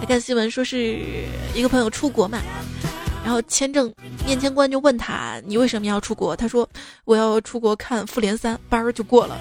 [0.00, 0.98] 还看新闻说是
[1.54, 2.40] 一个朋友出国嘛，
[3.24, 3.90] 然后签证
[4.26, 6.36] 面签官就问他你为什么要出国？
[6.36, 6.68] 他说
[7.06, 9.36] 我要出国看《复联三》，班儿就过了。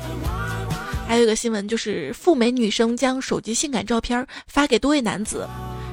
[1.05, 5.45] 还有一个新闻就是赴美女生将手机性感照片发给多位男子。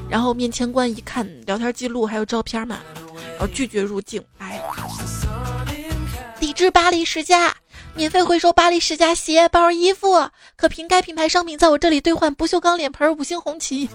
[0.09, 2.81] 然后面签官一看聊天记录还有照片嘛，
[3.15, 4.21] 然后拒绝入境。
[4.39, 4.61] 哎，
[6.41, 7.55] 抵制巴黎世家，
[7.95, 13.89] 免费回收巴黎世家鞋包衣服，可凭该品牌商品在我这里兑换不锈钢脸盆五星红旗。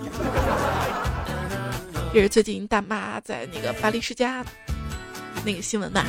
[2.16, 4.42] 这是最近大妈在那个巴黎世家
[5.44, 6.02] 那个新闻嘛？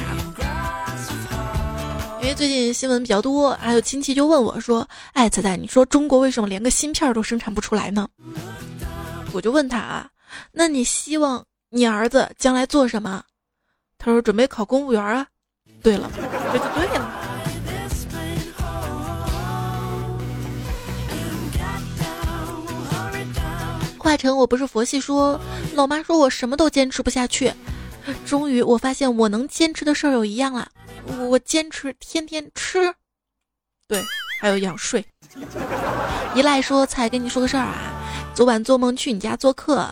[2.22, 8.06] 因为最近新闻比较多，还有亲戚就问我说：“哎，彩彩，你说中国为什么连个芯片都生产不出来呢？”
[9.34, 10.08] 我就问他啊，
[10.52, 13.24] 那你希望你儿子将来做什么？
[13.98, 15.26] 他说准备考公务员啊。
[15.82, 16.22] 对了，这
[16.56, 17.25] 就对了。
[24.06, 25.40] 华晨，我不是佛系说，
[25.74, 27.52] 老妈说我什么都坚持不下去，
[28.24, 30.68] 终于我发现我能坚持的事儿有一样了，
[31.28, 32.94] 我坚持天天吃，
[33.88, 34.00] 对，
[34.40, 35.04] 还有养睡。
[36.36, 37.92] 一赖说，才跟你说个事儿啊。
[38.32, 39.84] 昨晚做梦去你家做客，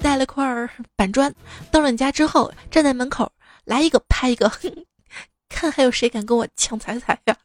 [0.00, 0.46] 带了块
[0.94, 1.34] 板砖，
[1.72, 3.32] 到了你家之后，站在门口，
[3.64, 4.48] 来一个拍一个，
[5.48, 7.36] 看还有谁敢跟我抢彩彩呀？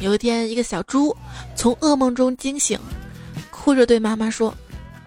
[0.00, 1.16] 有一天，一个小猪
[1.54, 2.78] 从噩梦中惊醒，
[3.50, 4.54] 哭着对妈妈说：“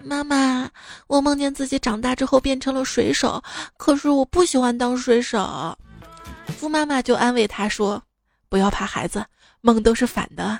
[0.04, 0.68] 妈妈，
[1.06, 3.42] 我梦见自己长大之后变成了水手，
[3.76, 5.76] 可是我不喜欢当水手。”
[6.58, 8.02] 猪妈妈就安慰他说。
[8.48, 9.24] 不要怕，孩子，
[9.60, 10.58] 梦都是反的。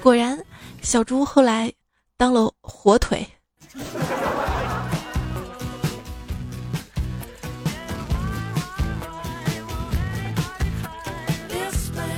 [0.00, 0.40] 果然，
[0.80, 1.72] 小猪后来
[2.16, 3.26] 当了火腿。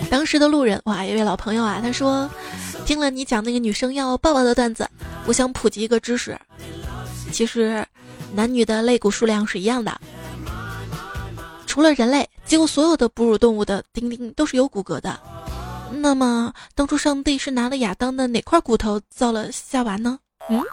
[0.09, 2.29] 当时的路人，哇，一位老朋友啊，他说，
[2.85, 4.89] 听了你讲那个女生要抱抱的段子，
[5.27, 6.39] 我想普及一个知识，
[7.33, 7.85] 其实，
[8.33, 10.01] 男女的肋骨数量是一样的。
[11.67, 15.19] 除了人类，几乎所有的哺乳动物的丁丁都是有骨骼的。
[15.91, 20.19] 那么，当初上帝是拿了亚当的哪块骨头造了夏娃呢？
[20.49, 20.63] 嗯。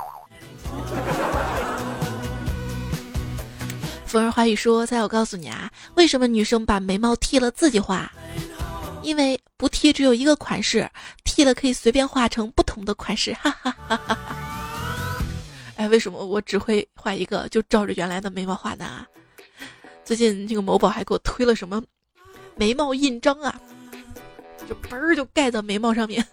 [4.06, 8.12] 风儿花语说：“在我告诉你啊，为什么女生把眉毛剃了自己画？
[9.04, 10.89] 因为不剃只有一个款式，
[11.24, 14.28] 剃了可以随便画成不同的款式。”哈哈哈哈哈。
[15.76, 19.08] 哎，为什么我只会画一个，就照着原来的眉毛画的啊？
[20.06, 21.82] 最近这个某宝还给我推了什么
[22.56, 23.60] 眉毛印章啊，
[24.70, 26.26] 就嘣儿就盖到眉毛上面。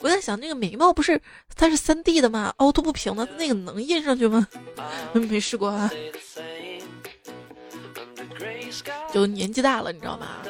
[0.00, 1.18] 我在想，那个眉毛不是
[1.54, 2.52] 它是三 D 的吗？
[2.58, 4.46] 凹凸不平的，那个能印上去吗？
[5.14, 5.90] 没试过啊。
[9.12, 10.42] 就年纪大了，你知道吗？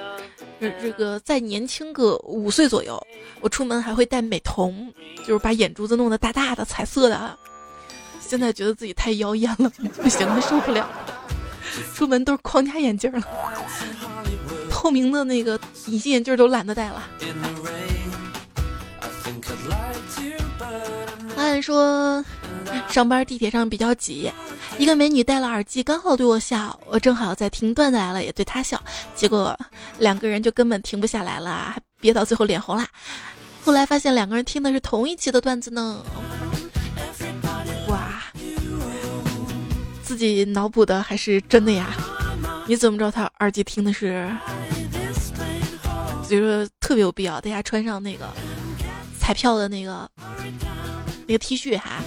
[0.65, 2.99] 这这个再年轻个五岁左右，
[3.43, 7.39] 我出门还会戴美瞳，就是把眼珠子弄得大大的彩色的。
[8.19, 9.71] 现在觉得自己太妖艳了，
[10.03, 10.89] 不行了，受不了。
[11.95, 13.23] 出门都是框架眼镜了，
[14.71, 17.03] 透明的那个隐形眼镜都懒得戴了。
[21.37, 22.25] 按说
[22.89, 24.31] 上班地铁上比较挤，
[24.79, 28.81] 一个美女戴了耳机，刚好对我笑，我正好在听段子来了，也对她笑，
[29.15, 29.59] 结果
[29.99, 32.87] 两个人就根本停不下来了，还憋到最后脸红了。
[33.65, 36.03] 后来发现两个人听的是同一期的段子呢。
[37.89, 38.23] 哇
[40.03, 41.95] 自己脑补的还是真的呀？
[42.67, 44.31] 你怎么知道他耳机听的是？
[46.23, 48.27] 所以说特别有必要，大家穿上那个
[49.19, 50.09] 彩票的那个
[51.27, 52.03] 那个 T 恤哈，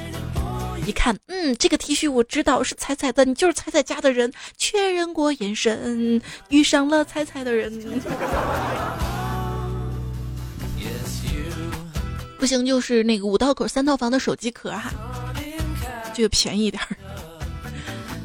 [0.87, 7.69] 一看，嗯，这个 T 恤我知道是彩彩的，你就是彩彩家的人，确认过眼神，遇上了彩彩的人。
[12.39, 14.89] 不行，就是那个五道口三套房的手机壳哈，
[16.13, 16.95] 就便宜点儿。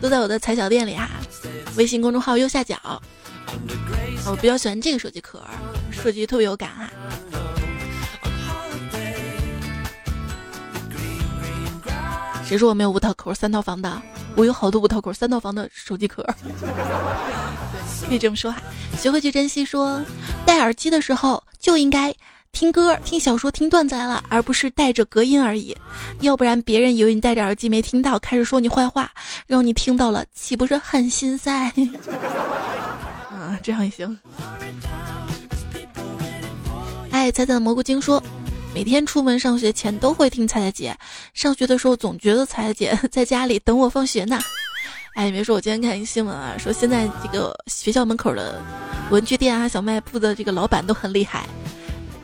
[0.00, 1.10] 都在我的彩小店里哈，
[1.76, 2.78] 微信公众号右下角，
[4.24, 5.42] 我比较喜欢这个手机壳，
[5.90, 6.88] 设计特别有感哈。
[12.53, 14.03] 谁说我没有五套口三套房的？
[14.36, 16.22] 我有好多五套口三套房的手机壳。
[18.07, 18.61] 可以这么说哈，
[18.98, 19.64] 学会去珍惜。
[19.64, 20.05] 说
[20.44, 22.14] 戴耳机的时候就应该
[22.53, 25.74] 听歌、听小说、听段子来了，而不是戴着隔音而已。
[26.20, 29.11] 要不然别人以为你戴着耳机没听到，开始说你坏话，
[29.46, 31.72] 然后你听到了，岂不是很心塞？
[33.32, 34.18] 啊，这样也行。
[37.12, 38.22] 哎，彩彩的蘑菇精说。
[38.74, 40.96] 每天出门上学前都会听彩彩姐，
[41.34, 44.38] 上学的时候总觉得彩彩姐 在家里等我放学呢。
[45.14, 48.62] 哎，别说，我今天看一新闻啊，说现在这个学校门口的
[49.10, 51.46] 文具店啊、小卖部的这个老板都很厉害，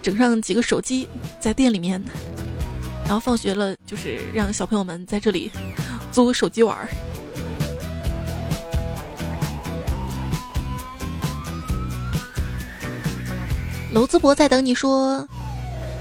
[0.01, 1.07] 整上几个手机
[1.39, 2.03] 在店里面，
[3.05, 5.53] 然后放学了就是让小朋友们在这里
[6.11, 6.89] 租手机玩儿。
[13.93, 15.29] 娄淄博在等你说。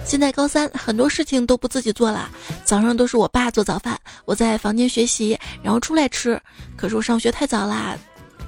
[0.08, 2.30] 现在高三，很多事情都不自己做了，
[2.64, 6.41] 早上都是我爸做早饭，我在房间学习，然后出来吃。
[6.78, 7.97] 可是我上学太早啦，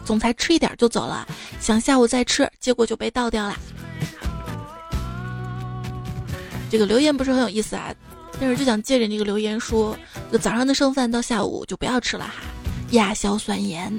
[0.06, 1.28] 总裁吃一点就走了，
[1.60, 3.58] 想下午再吃，结果就被倒掉了。
[6.72, 7.94] 这个留言不是很有意思啊，
[8.40, 9.98] 但是就想借着这个留言说，
[10.32, 12.36] 就早上的剩饭到下午就不要吃了哈，
[12.92, 13.94] 亚硝酸盐，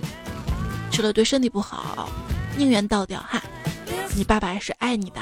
[0.90, 2.08] 吃了对身体不好，
[2.56, 3.42] 宁愿倒掉哈。
[4.16, 5.20] 你爸爸是爱你的，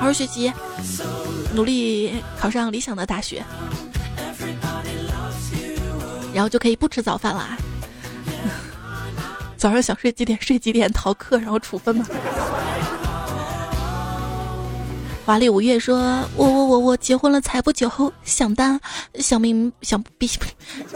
[0.00, 0.50] 好好学习，
[1.54, 3.44] 努力考上理想的大学，
[6.32, 7.46] 然后就可以不吃早饭了。
[9.58, 12.06] 早上想睡几点睡几点，逃课然后处分吗？
[15.26, 18.80] 华丽五月说：“我我我我结婚了才不久，想当
[19.16, 20.26] 想明想必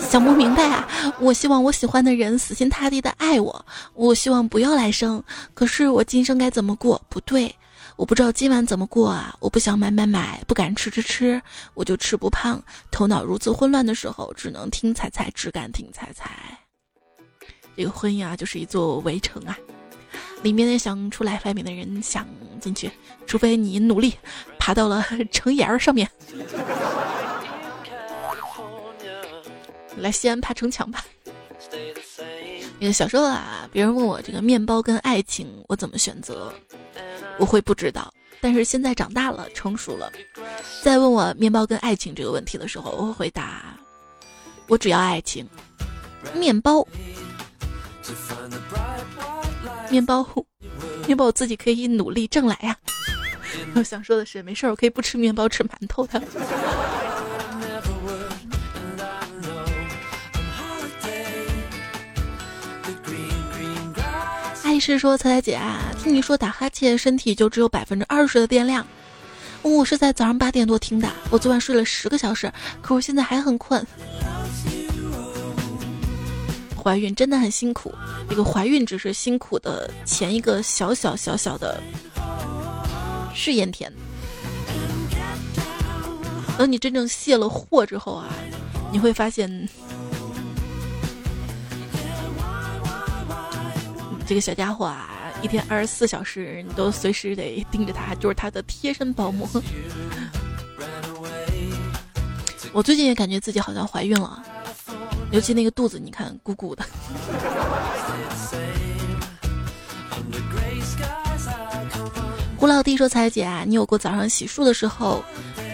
[0.01, 0.89] 想不明白啊！
[1.21, 7.03] 我希望我喜欢的人死心塌地的爱我，我希望不要来生，可是我今生该怎么过？
[7.11, 7.55] 不对。”
[7.97, 9.37] 我不知道今晚怎么过啊！
[9.39, 11.41] 我不想买买买，不敢吃吃吃，
[11.75, 12.61] 我就吃不胖。
[12.91, 16.59] 头脑如此混乱的时候，只能听彩彩，只敢听彩彩。
[17.77, 19.57] 这个婚姻啊，就是一座围城啊，
[20.43, 22.27] 里面想出来外面的人想
[22.61, 22.91] 进去，
[23.27, 24.15] 除非你努力
[24.59, 26.11] 爬到了 城檐儿上面。
[29.99, 31.05] 来西安爬城墙吧。
[32.81, 36.53] 那个小时候啊，别人问我这个面包跟爱情，我怎么选择？
[37.39, 40.13] 我会不知道，但是现在长大了，成熟了，
[40.83, 43.77] 在问我面包跟爱情这个问题的时候，我会回答：
[44.69, 45.47] 我只要爱情。
[46.35, 46.87] 面包，
[49.91, 50.27] 面包，
[51.07, 52.77] 面包我自己可以努力挣来呀。
[53.77, 56.23] 我想说的是，没事儿，我可以不吃面包，吃馒头的。
[64.75, 68.85] 爱是说，彩彩姐啊，听你说打哈欠，身体就只有百分之二十的电量。
[69.63, 72.53] 我是在早上八点多听的，我昨晚睡了十个小时，
[72.83, 73.87] 可我现在还很困。
[76.77, 77.95] 怀孕真的很辛苦，
[78.29, 81.81] 这个怀孕只是辛苦的前一个小小小小的
[83.33, 83.93] 试验田。
[86.59, 88.27] 等你真正卸了货之后啊，
[88.91, 89.69] 你会发现。
[94.27, 95.09] 这个小家伙啊，
[95.43, 99.49] 一天二十四小时，你都随时得盯着他，就是他的贴身保姆。
[102.73, 104.43] 我最近也感觉自己好像怀孕了，
[105.31, 106.85] 尤其那个肚子，你看鼓鼓的。
[112.57, 115.23] 胡老弟说：“彩姐啊，你有过早上洗漱的时候？”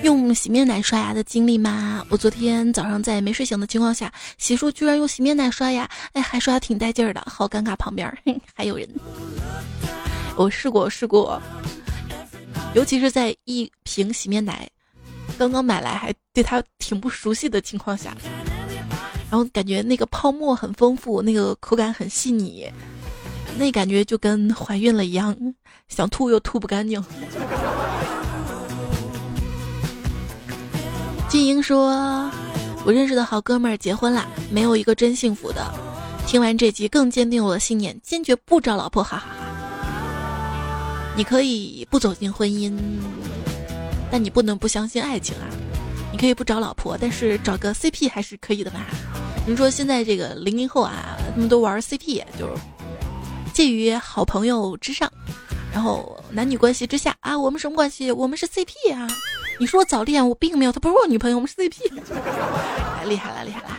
[0.02, 2.04] 用洗面奶刷牙的经历吗？
[2.08, 7.76] 我昨天早上在没睡醒的情况下洗漱，居然用洗面奶刷牙，哎，还刷挺带劲儿的，好尴尬。
[7.76, 8.10] 旁边
[8.54, 8.88] 还有人，
[10.36, 11.40] 我试过试过，
[12.74, 14.68] 尤其是在一瓶洗面奶
[15.38, 18.16] 刚刚买来还对它挺不熟悉的情况下，
[19.30, 22.66] 然后感觉那个泡沫很丰富，那个口感很细腻，
[23.58, 25.36] 那感觉就跟怀孕了一样，
[25.88, 27.02] 想吐又吐不干净。
[31.30, 32.28] 金英说
[32.84, 35.72] ：“我认识的好哥们儿结婚了，没有一个真幸福的。
[36.26, 39.00] 听完这集，更坚定我的信念，坚决不找老婆。
[39.00, 41.12] 哈哈哈！
[41.16, 42.76] 你可以不走进婚姻，
[44.10, 45.46] 但你不能不相信爱情啊！
[46.10, 48.86] 你可以不找老婆，但是找个 CP 还是可以的吧？
[49.46, 52.54] 你说现在这个零零后啊，他们都玩 CP，就是
[53.54, 55.08] 介于好朋友之上，
[55.72, 58.10] 然后男女关系之下啊，我们什么关系？
[58.10, 59.06] 我们是 CP 啊！”
[59.60, 61.92] 你说我早恋，我并没有，她不是我女朋友，我们是 CP，
[63.06, 63.76] 厉害了，厉害了。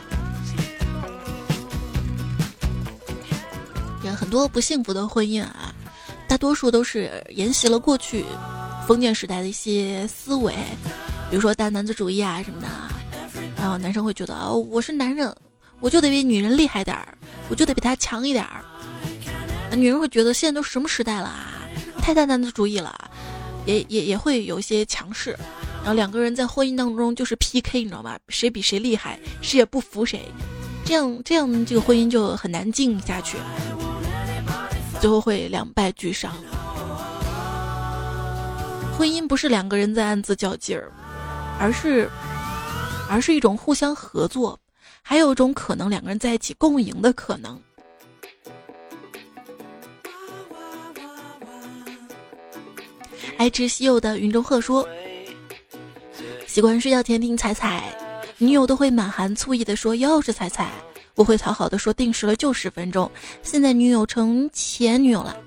[4.05, 5.73] 有很多不幸福的婚姻啊，
[6.27, 8.23] 大多数都是沿袭了过去
[8.87, 10.53] 封建时代的一些思维，
[11.31, 12.67] 比如说大男子主义啊什么的。
[13.57, 15.35] 然后男生会觉得哦，我是男人，
[15.79, 17.17] 我就得比女人厉害点儿，
[17.49, 18.63] 我就得比她强一点儿。
[19.75, 21.63] 女人会觉得现在都什么时代了啊，
[21.97, 23.09] 太大男子主义了，
[23.65, 25.35] 也也也会有一些强势。
[25.81, 28.17] 然后两个人在婚姻当中就是 PK，你知道吗？
[28.29, 30.21] 谁比谁厉害，谁也不服谁。
[30.85, 33.37] 这样这样这个婚姻就很难进下去，
[34.99, 36.33] 最后会两败俱伤。
[38.97, 40.91] 婚姻不是两个人在暗自较劲儿，
[41.59, 42.09] 而是。
[43.09, 44.57] 而是一种互相合作，
[45.01, 47.61] 还有一种可能，两个人在一起共赢的可能。
[53.37, 54.87] 爱吃西柚的云中鹤说
[56.51, 57.81] ：“习惯睡觉前听彩彩，
[58.37, 60.69] 女友都会满含醋意的说又是彩彩，
[61.15, 63.09] 我会讨好的说定时了就十分钟。
[63.41, 65.37] 现在女友成前女友了，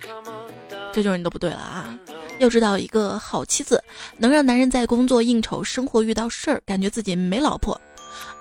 [0.95, 1.95] 这就是你的不对了啊！”
[2.41, 3.85] 要知道，一个好妻子
[4.17, 7.79] 能让男人在工作、应酬、生活遇到事儿，感觉自己没老婆；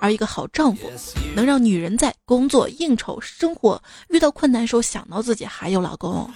[0.00, 0.90] 而一个好丈夫
[1.36, 6.32] 能让女人在工作、应酬、生活遇到困难时候想到自己还有老公。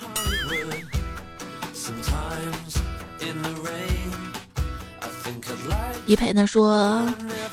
[6.09, 7.07] 一培呢说，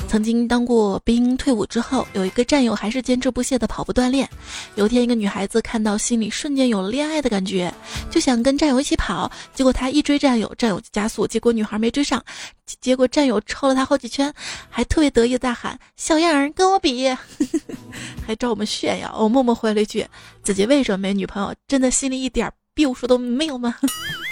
[0.07, 4.29] 曾经当过兵，退伍之后有一个战友还是坚持不懈的跑步锻炼。
[4.75, 7.73] 有一天，一个女孩子看到，心里瞬间有了恋爱的感觉，
[8.09, 9.29] 就想跟战友一起跑。
[9.53, 12.23] 结果她一追战友，战友就加速，结果女孩没追上。
[12.79, 14.33] 结果战友超了她好几圈，
[14.69, 17.13] 还特别得意大喊：“小样儿，跟我比！”
[18.25, 19.13] 还找我们炫耀。
[19.19, 20.07] 我默默回了一句
[20.43, 21.53] ：“自己为什么没女朋友？
[21.67, 23.75] 真的心里一点逼数都没有吗？”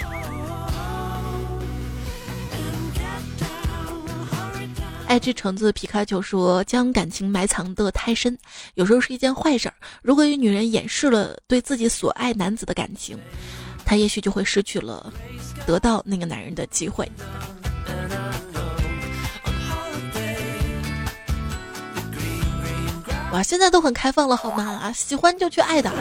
[5.14, 8.36] 爱吃橙子皮卡丘说：“将感情埋藏的太深，
[8.74, 9.74] 有时候是一件坏事儿。
[10.02, 13.16] 如果有女人掩饰了对自己所爱男子的感情，
[13.84, 15.12] 她也许就会失去了
[15.64, 17.08] 得到那个男人的机会。”
[23.30, 24.92] 哇，现在都很开放了，好吗？
[24.92, 25.92] 喜欢就去爱的。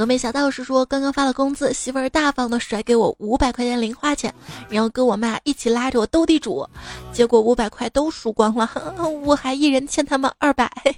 [0.00, 4.34] 峨眉小道士说：“刚刚发了工资，媳妇儿大方的甩给我五百块钱零花钱，
[4.70, 6.66] 然后跟我妈一起拉着我斗地主，
[7.12, 8.70] 结果五百块都输光了，
[9.26, 10.72] 我还一人欠他们二百。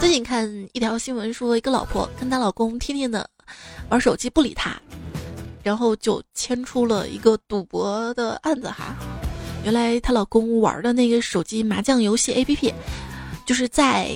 [0.00, 3.28] 最近看一条新闻说，一个老婆跟她老公天天的
[3.90, 4.74] 玩手机不理她，
[5.62, 8.96] 然后就牵出了一个赌博的案子哈。
[9.64, 12.72] 原来她老公玩的那个手机麻将游戏 APP，
[13.44, 14.10] 就是在。”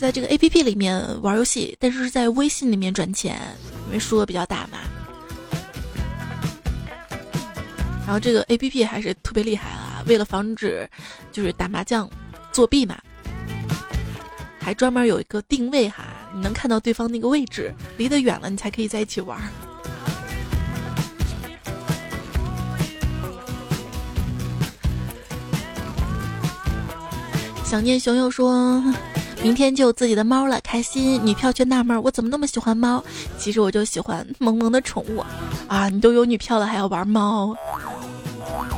[0.00, 3.38] 在这个 A P P 里面玩游戏，但是是在微信里面赚钱，
[3.88, 4.78] 因为数额比较大嘛。
[8.06, 10.88] 然后这个 A P P 还是特别厉害啊，为了防止
[11.30, 12.08] 就是打麻将
[12.50, 12.98] 作弊嘛，
[14.58, 19.38] 还专门有一个定位哈，你能看到对方那个位置，离得远了你才可以在一起玩。
[27.66, 28.82] 想念熊又说。
[29.42, 31.20] 明天就有自己的猫了，开心。
[31.24, 33.02] 女票却纳闷，我怎么那么喜欢猫？
[33.38, 35.24] 其实我就喜欢萌萌的宠物
[35.66, 35.88] 啊！
[35.88, 37.56] 你都有女票了，还要玩猫，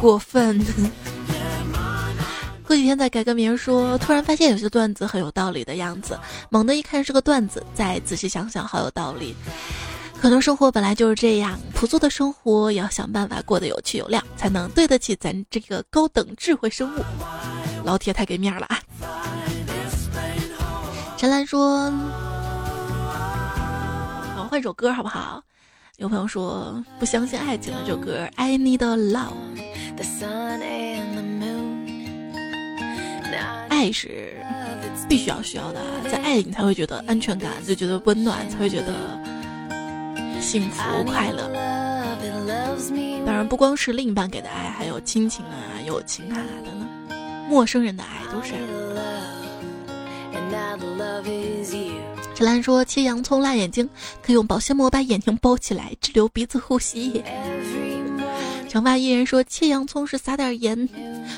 [0.00, 0.64] 过分。
[2.64, 6.18] 过几天再改个名说，突然发现有些段子很有道理的样子。
[6.48, 9.34] 猛的一看是个段子，再仔细想想，好有道理。
[10.20, 17.02] 可能生活本来就是这样，朴素的生活也要想办法过得有趣有料，才能对得起咱这个高等智慧生物。
[17.84, 18.78] 老铁太给面了啊！
[21.22, 21.84] 陈兰说
[24.34, 25.40] ：“我们换首歌好不好？”
[25.98, 29.30] 有朋友说：“不相信爱情的这首歌，I Need Love。”
[33.70, 34.34] 爱是
[35.08, 38.92] 必须要需要的，在爱里你才会觉得安全感，就觉得温暖，才会觉得
[40.40, 41.48] 幸福快乐。
[43.24, 45.54] 当然，不光是另一半给的爱，还有亲情啊、
[45.86, 47.16] 友情啊等等，
[47.48, 48.54] 陌生人的爱都是。
[52.34, 53.88] 陈兰说：“切洋葱辣眼睛，
[54.22, 57.22] 可以用保鲜膜把眼睛包起来，只留鼻子呼吸。”
[58.68, 60.88] 长发艺人说：“切洋葱是撒点盐，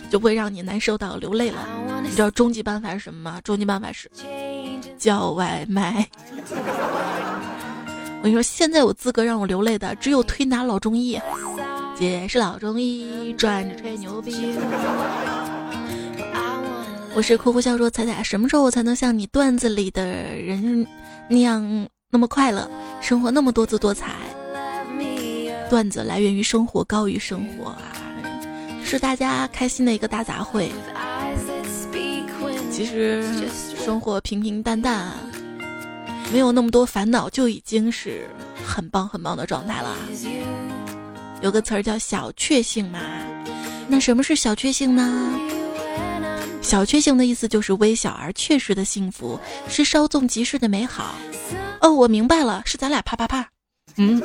[0.09, 1.69] 就不会让你难受到流泪了。”
[2.03, 3.41] 你知道终极办法是什么吗？
[3.43, 4.11] 终极办法是
[4.97, 6.07] 叫外卖。
[8.23, 11.21] 我跟你说，现在有资格让我流泪的只有推拿老中医，
[11.99, 14.55] 姐是老中医，转着吹牛逼。
[17.17, 20.85] 我是哭哭笑说彩彩，什么时候我才能像你段子里的人
[21.29, 22.69] 那样那么快乐，
[23.01, 24.17] 生活那么多姿多彩？
[25.71, 27.93] 段子来源于生活，高于生活啊！
[28.85, 30.69] 是大家开心的一个大杂烩。
[32.71, 33.25] 其实
[33.85, 35.13] 生活平平淡淡，
[36.33, 38.29] 没有那么多烦恼，就已经是
[38.67, 39.97] 很棒很棒的状态了。
[41.43, 42.99] 有个词儿叫小确幸嘛，
[43.87, 45.33] 那什么是小确幸呢？
[46.65, 49.39] 小确幸的意思就是微小而确实的幸福，
[49.69, 51.15] 是稍纵即逝的美好。
[51.83, 53.47] 哦，我明白了，是咱俩啪啪啪。
[53.97, 54.21] 嗯。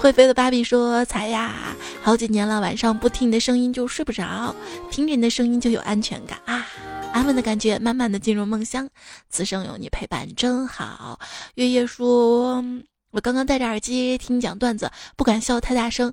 [0.00, 4.54] 会飞的芭比说：“才呀，好几年了，晚上不听你的声音就睡不着，
[4.90, 6.66] 听着你的声音就有安全感啊，
[7.12, 8.88] 安稳的感觉，慢慢的进入梦乡。
[9.30, 11.18] 此生有你陪伴真好。”
[11.54, 12.64] 月夜说
[13.10, 16.12] ：“我刚刚戴着耳机听你讲段子，不敢笑太大声，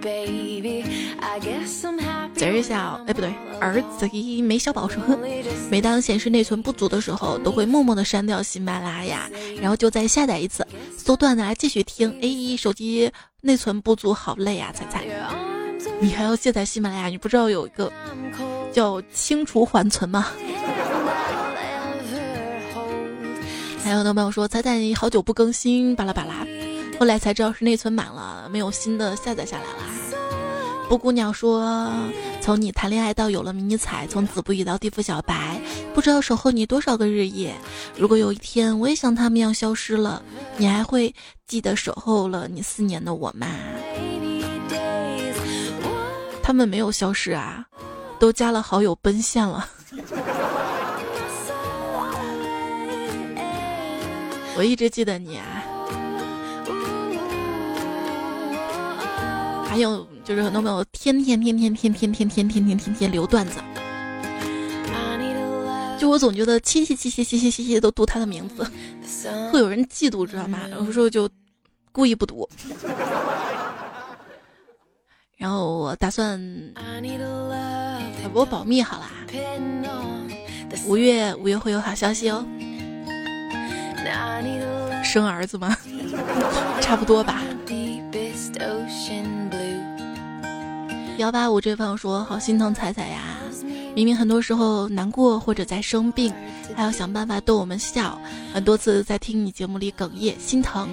[0.00, 0.82] 贼
[2.46, 3.30] 儿小，哎不对，
[3.60, 4.08] 儿子
[4.42, 5.02] 没小宝说，
[5.70, 9.28] 每当显示内存不足的时候，都会默默的删掉喜马拉雅，
[9.60, 12.10] 然后就再下载一次，搜段子来继续听。
[12.22, 13.10] 哎，手机
[13.42, 14.72] 内存不足，好累啊！
[14.72, 15.04] 彩彩，
[16.00, 17.08] 你还要卸载喜马拉雅？
[17.08, 17.92] 你不知道有一个
[18.72, 20.28] 叫清除缓存吗？
[23.84, 26.46] 还有的朋友说彩彩你好久不更新，巴拉巴拉，
[27.00, 29.78] 后来才知道是内存满了，没有新的下载下来了。
[30.86, 31.90] 布姑娘说，
[32.42, 35.58] 从你谈恋爱到有了迷你彩，从子不语到地府小白，
[35.94, 37.54] 不知道守候你多少个日夜。
[37.96, 40.22] 如果有一天我也像他们一样消失了，
[40.58, 41.14] 你还会
[41.46, 43.46] 记得守候了你四年的我吗？
[46.42, 47.64] 他们没有消失啊，
[48.18, 49.66] 都加了好友奔现了。
[54.54, 55.64] 我一直记得你啊，
[59.70, 63.60] 还有就是很多朋友天天天天天天天天天天天天留段子，
[65.96, 68.68] 就我总觉得七七七七七七七七都读他的名字，
[69.52, 70.58] 会有人嫉妒知道吗？
[70.72, 71.30] 有时候就
[71.92, 72.48] 故意不读，
[75.36, 76.40] 然后我打算
[78.34, 79.08] 我保密好啦，
[80.88, 82.44] 五月五月会有好消息哦。
[85.04, 85.76] 生儿子吗？
[86.82, 87.44] 差不多吧。
[91.18, 93.20] 幺八五这位朋友说：“好心疼彩彩呀，
[93.94, 96.32] 明明很多时候难过或者在生病，
[96.74, 98.18] 还要想办法逗我们笑。
[98.52, 100.88] 很多次在听你节目里哽咽，心疼。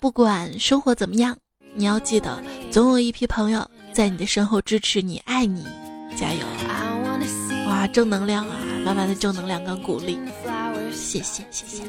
[0.00, 1.36] 不管生活怎么样，
[1.74, 5.64] 你要记得，总有一批朋友在你的身后支持你，爱你，
[6.16, 6.40] 加油！
[7.68, 10.18] 哇，正能量啊，满满的正能量跟鼓励。”
[10.92, 11.84] 谢谢谢谢。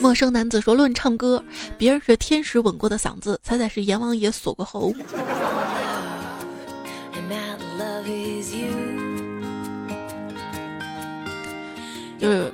[0.00, 1.42] 陌生男子说：“论唱歌，
[1.76, 4.92] 别人是天使吻过的嗓子，彩彩是阎王爷锁过喉。”
[12.18, 12.52] 就是，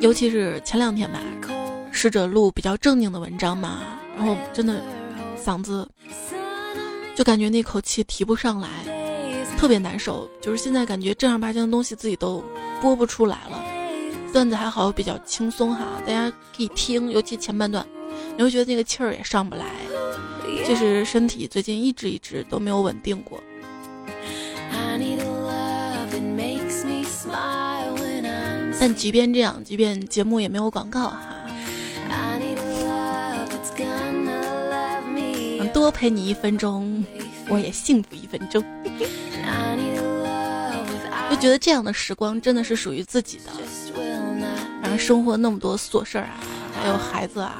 [0.00, 1.20] 尤其是前两天吧，
[1.90, 4.82] 试着录比较正经的文章嘛，然后真的
[5.42, 5.88] 嗓子
[7.14, 8.68] 就感觉那口气提不上来。
[9.56, 12.44] 特别难受，就是现在感觉正儿八经的东西自己都
[12.80, 13.64] 播不出来了。
[14.32, 17.86] 段子还好，比较轻松哈，大家可以听，尤其前半段，
[18.36, 19.64] 你会觉得那个气儿也上不来，
[20.66, 23.40] 就是身体最近一直一直都没有稳定过。
[28.80, 31.20] 但即便这样，即便节目也没有广告哈，
[35.74, 37.04] 多陪你一分钟，
[37.48, 38.62] 我也幸福一分钟。
[41.30, 43.52] 就觉得这样的时光真的是属于自己的，
[44.82, 46.40] 然后生活那么多琐事儿啊，
[46.80, 47.58] 还有孩子啊。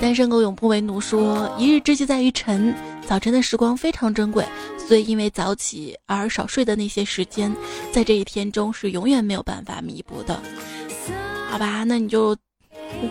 [0.00, 2.72] 单身狗永不为奴说：“一日之计在于晨，
[3.06, 4.46] 早晨的时光非常珍贵，
[4.86, 7.54] 所以因为早起而少睡的那些时间，
[7.92, 10.40] 在这一天中是永远没有办法弥补的。”
[11.50, 12.36] 好吧，那你就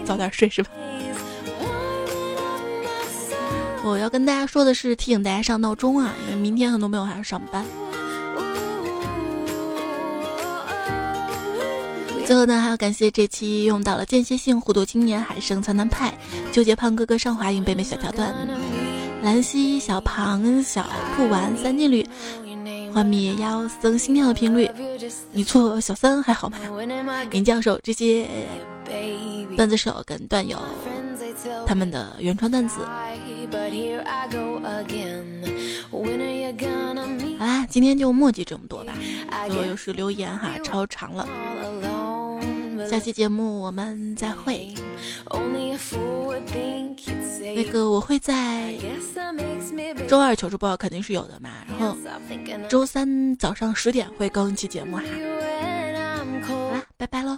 [0.06, 0.70] 早点睡是吧？
[3.84, 7.66] 我要跟大家说的是，提醒大家上闹钟啊，因为明天很多朋友还要上班。
[12.28, 16.14] 最后呢，还要感谢这期用到了间歇性虎度青年海生残男派
[16.52, 18.36] 纠结胖哥哥上华影北美小桥段
[19.24, 22.06] 兰溪小庞小酷玩三金驴
[22.94, 24.70] 幻灭妖僧心跳的频率
[25.32, 26.58] 你错小三还好吗？
[27.32, 28.28] 林教授这些
[29.56, 30.60] 段子手跟段友
[31.66, 32.82] 他们的原创段子。
[37.66, 38.94] 今今天就墨迹这么多吧，
[39.50, 41.28] 又又是留言哈，超长了。
[42.90, 44.74] 下期节目我们再会。
[47.56, 48.74] 那个我会在
[50.08, 51.96] 周二糗事播报肯定是有的嘛，然后
[52.68, 55.04] 周三早上十点会更一期节目哈。
[56.42, 57.38] 好啦，拜拜喽。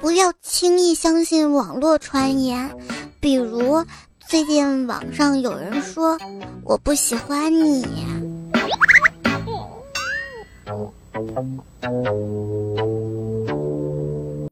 [0.00, 2.70] 不要轻易相信网络传言，
[3.20, 3.84] 比如
[4.28, 6.16] 最近网上有人说
[6.64, 7.84] 我不喜欢你。